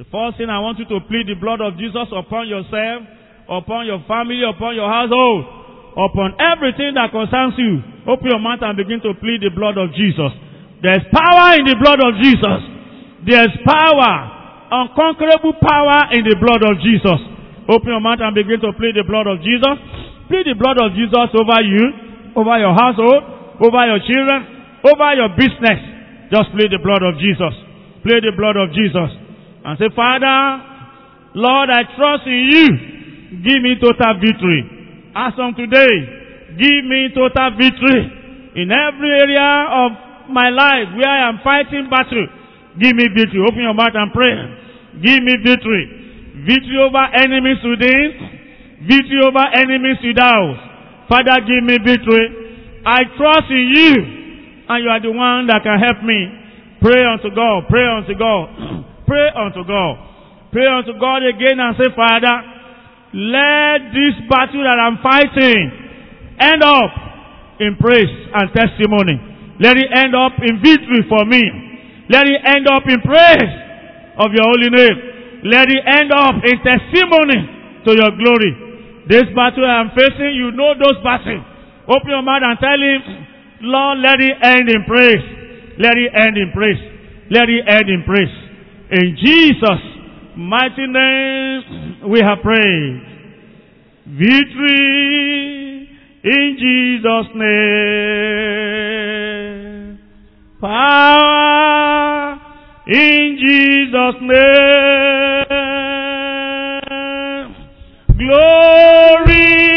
The 0.00 0.08
first 0.08 0.40
thing 0.40 0.48
I 0.48 0.56
want 0.64 0.80
you 0.80 0.88
to 0.88 1.04
plead 1.04 1.28
the 1.28 1.36
blood 1.36 1.60
of 1.60 1.76
Jesus 1.76 2.08
upon 2.16 2.48
yourself, 2.48 3.04
upon 3.44 3.84
your 3.84 4.00
family, 4.08 4.40
upon 4.40 4.72
your 4.72 4.88
household, 4.88 5.44
upon 6.00 6.40
everything 6.40 6.96
that 6.96 7.12
concerns 7.12 7.60
you. 7.60 7.84
Open 8.08 8.32
your 8.32 8.40
mouth 8.40 8.64
and 8.64 8.72
begin 8.72 9.04
to 9.04 9.12
plead 9.20 9.44
the 9.44 9.52
blood 9.52 9.76
of 9.76 9.92
Jesus. 9.92 10.32
There's 10.80 11.04
power 11.12 11.60
in 11.60 11.68
the 11.68 11.76
blood 11.76 12.00
of 12.00 12.16
Jesus. 12.24 12.60
There's 13.28 13.52
power, 13.68 14.12
unconquerable 14.72 15.60
power 15.60 16.16
in 16.16 16.24
the 16.24 16.40
blood 16.40 16.64
of 16.64 16.80
Jesus. 16.80 17.20
Open 17.68 17.92
your 17.92 18.00
mouth 18.00 18.24
and 18.24 18.32
begin 18.32 18.64
to 18.64 18.72
plead 18.72 18.96
the 18.96 19.04
blood 19.04 19.28
of 19.28 19.44
Jesus. 19.44 19.76
Plead 20.32 20.48
the 20.48 20.56
blood 20.56 20.80
of 20.80 20.96
Jesus 20.96 21.28
over 21.36 21.60
you, 21.68 21.84
over 22.32 22.56
your 22.56 22.72
household, 22.72 23.60
over 23.60 23.82
your 23.84 24.00
children, 24.08 24.40
over 24.88 25.08
your 25.20 25.28
business. 25.36 25.99
Just 26.30 26.54
plead 26.54 26.70
the 26.70 26.78
blood 26.78 27.02
of 27.02 27.18
Jesus. 27.18 27.54
Plead 28.06 28.22
the 28.22 28.34
blood 28.38 28.54
of 28.54 28.70
Jesus. 28.70 29.10
And 29.66 29.74
say, 29.76 29.90
Father, 29.92 30.38
Lord, 31.34 31.68
I 31.70 31.82
trust 31.98 32.24
in 32.26 32.40
you. 32.54 32.66
Give 33.42 33.60
me 33.62 33.78
total 33.82 34.14
victory. 34.18 34.62
As 35.14 35.34
from 35.34 35.54
today, 35.58 35.94
give 36.54 36.82
me 36.86 37.10
total 37.14 37.50
victory 37.58 38.02
in 38.62 38.70
every 38.70 39.12
area 39.20 39.50
of 39.70 39.90
my 40.30 40.50
life 40.50 40.94
where 40.94 41.10
I 41.10 41.28
am 41.28 41.42
fighting 41.42 41.90
battle. 41.90 42.26
Give 42.78 42.94
me 42.94 43.10
victory. 43.10 43.42
Open 43.46 43.62
your 43.66 43.74
mouth 43.74 43.94
and 43.94 44.10
pray. 44.14 44.34
Give 45.02 45.22
me 45.22 45.34
victory. 45.42 45.84
Victory 46.46 46.78
over 46.78 47.04
enemies 47.18 47.58
within. 47.62 48.86
Victory 48.86 49.20
over 49.26 49.46
enemies 49.54 49.98
without. 50.02 51.06
Father, 51.10 51.42
give 51.42 51.62
me 51.66 51.78
victory. 51.82 52.82
I 52.86 53.02
trust 53.18 53.50
in 53.50 53.66
you. 53.74 54.19
And 54.70 54.78
you 54.86 54.90
are 54.90 55.02
the 55.02 55.10
one 55.10 55.50
that 55.50 55.66
can 55.66 55.82
help 55.82 55.98
me. 56.06 56.30
Pray 56.78 57.02
unto 57.02 57.34
God. 57.34 57.66
Pray 57.66 57.82
unto 57.90 58.14
God. 58.14 58.46
pray 59.10 59.26
unto 59.34 59.66
God. 59.66 59.94
Pray 60.54 60.66
unto 60.70 60.94
God 60.94 61.26
again 61.26 61.58
and 61.58 61.74
say, 61.74 61.90
Father, 61.90 62.36
let 63.10 63.90
this 63.90 64.14
battle 64.30 64.62
that 64.62 64.78
I'm 64.78 65.02
fighting 65.02 65.74
end 66.38 66.62
up 66.62 66.90
in 67.58 67.74
praise 67.82 68.14
and 68.30 68.46
testimony. 68.54 69.18
Let 69.58 69.74
it 69.74 69.90
end 69.90 70.14
up 70.14 70.38
in 70.38 70.62
victory 70.62 71.02
for 71.10 71.26
me. 71.26 71.42
Let 72.06 72.30
it 72.30 72.38
end 72.38 72.70
up 72.70 72.86
in 72.86 73.02
praise 73.02 73.52
of 74.22 74.30
your 74.30 74.46
holy 74.54 74.70
name. 74.70 74.98
Let 75.50 75.66
it 75.66 75.82
end 75.82 76.14
up 76.14 76.38
in 76.46 76.56
testimony 76.62 77.82
to 77.86 77.90
your 77.90 78.14
glory. 78.14 78.52
This 79.10 79.26
battle 79.34 79.66
I'm 79.66 79.90
facing, 79.98 80.30
you 80.38 80.54
know 80.54 80.78
those 80.78 81.02
battles. 81.02 81.42
Open 81.90 82.10
your 82.10 82.22
mouth 82.22 82.46
and 82.46 82.58
tell 82.62 82.78
him, 82.78 83.29
Lord, 83.62 83.98
let 83.98 84.20
it 84.20 84.36
end 84.42 84.68
in 84.68 84.84
praise. 84.84 85.22
Let 85.78 85.96
it 85.96 86.12
end 86.14 86.36
in 86.36 86.52
praise. 86.52 86.78
Let 87.30 87.48
it 87.48 87.64
end 87.68 87.88
in 87.88 88.02
praise. 88.04 88.28
In 88.90 89.16
Jesus' 89.16 89.82
mighty 90.36 90.86
name, 90.86 92.00
we 92.10 92.20
have 92.20 92.40
prayed. 92.42 93.02
Victory 94.06 95.88
in 96.24 96.56
Jesus' 96.58 97.34
name. 97.34 97.60
Power 100.60 102.40
in 102.86 103.38
Jesus' 103.40 104.20
name. 104.20 105.46
Glory. 108.18 109.69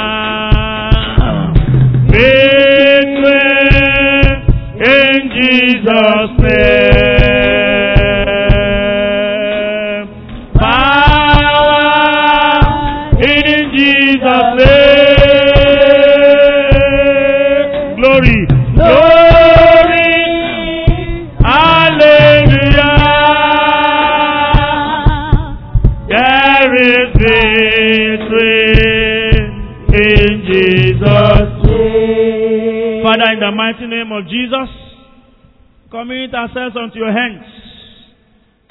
Ourselves 36.31 36.79
unto 36.79 36.95
your 36.95 37.11
hands. 37.11 37.43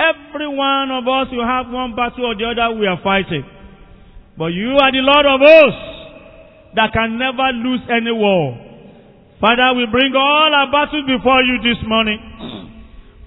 Every 0.01 0.49
one 0.49 0.89
of 0.91 1.05
us 1.05 1.29
will 1.29 1.45
have 1.45 1.69
one 1.69 1.93
battle 1.93 2.25
or 2.25 2.35
the 2.35 2.49
other 2.49 2.73
we 2.81 2.89
are 2.89 2.99
fighting. 3.05 3.45
But 4.39 4.57
you 4.57 4.73
are 4.81 4.91
the 4.91 5.05
Lord 5.05 5.27
of 5.29 5.39
hosts 5.45 5.93
that 6.75 6.93
can 6.97 7.21
never 7.21 7.53
lose 7.53 7.85
any 7.93 8.11
war. 8.11 8.57
Father, 9.41 9.77
we 9.77 9.85
bring 9.91 10.15
all 10.17 10.51
our 10.55 10.71
battles 10.73 11.05
before 11.05 11.43
you 11.43 11.61
this 11.61 11.79
morning. 11.85 12.19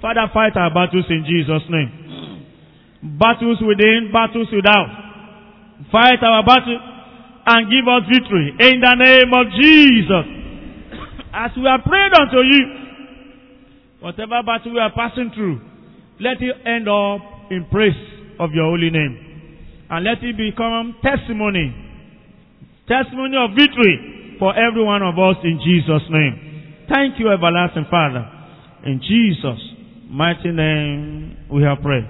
Father, 0.01 0.25
fight 0.33 0.55
our 0.57 0.73
battles 0.73 1.05
in 1.09 1.27
Jesus' 1.27 1.67
name. 1.69 1.91
Battles 3.19 3.61
within, 3.61 4.09
battles 4.11 4.47
without. 4.49 4.89
Fight 5.91 6.23
our 6.23 6.41
battle 6.43 6.79
and 7.45 7.69
give 7.69 7.85
us 7.85 8.03
victory 8.09 8.49
in 8.57 8.81
the 8.81 8.95
name 8.97 9.29
of 9.29 9.45
Jesus. 9.53 10.25
As 11.31 11.51
we 11.55 11.67
are 11.67 11.81
prayed 11.83 12.13
unto 12.15 12.41
you, 12.41 12.84
whatever 14.05 14.37
battle 14.45 14.71
we 14.71 14.77
are 14.79 14.93
passing 14.93 15.31
through, 15.33 15.59
let 16.21 16.37
it 16.37 16.53
end 16.61 16.85
up 16.87 17.49
in 17.49 17.65
praise 17.71 17.97
of 18.39 18.51
your 18.53 18.69
holy 18.69 18.91
name. 18.91 19.17
And 19.89 20.05
let 20.05 20.21
it 20.21 20.37
become 20.37 20.93
testimony, 21.01 21.73
testimony 22.87 23.33
of 23.33 23.57
victory 23.57 24.37
for 24.37 24.53
every 24.53 24.83
one 24.83 25.01
of 25.01 25.17
us 25.17 25.41
in 25.43 25.57
Jesus' 25.65 26.05
name. 26.13 26.85
Thank 26.87 27.17
you, 27.17 27.33
everlasting 27.33 27.87
Father. 27.89 28.29
In 28.85 29.01
Jesus' 29.01 29.61
mighty 30.07 30.51
name 30.51 31.49
we 31.51 31.63
have 31.63 31.81
prayed. 31.81 32.05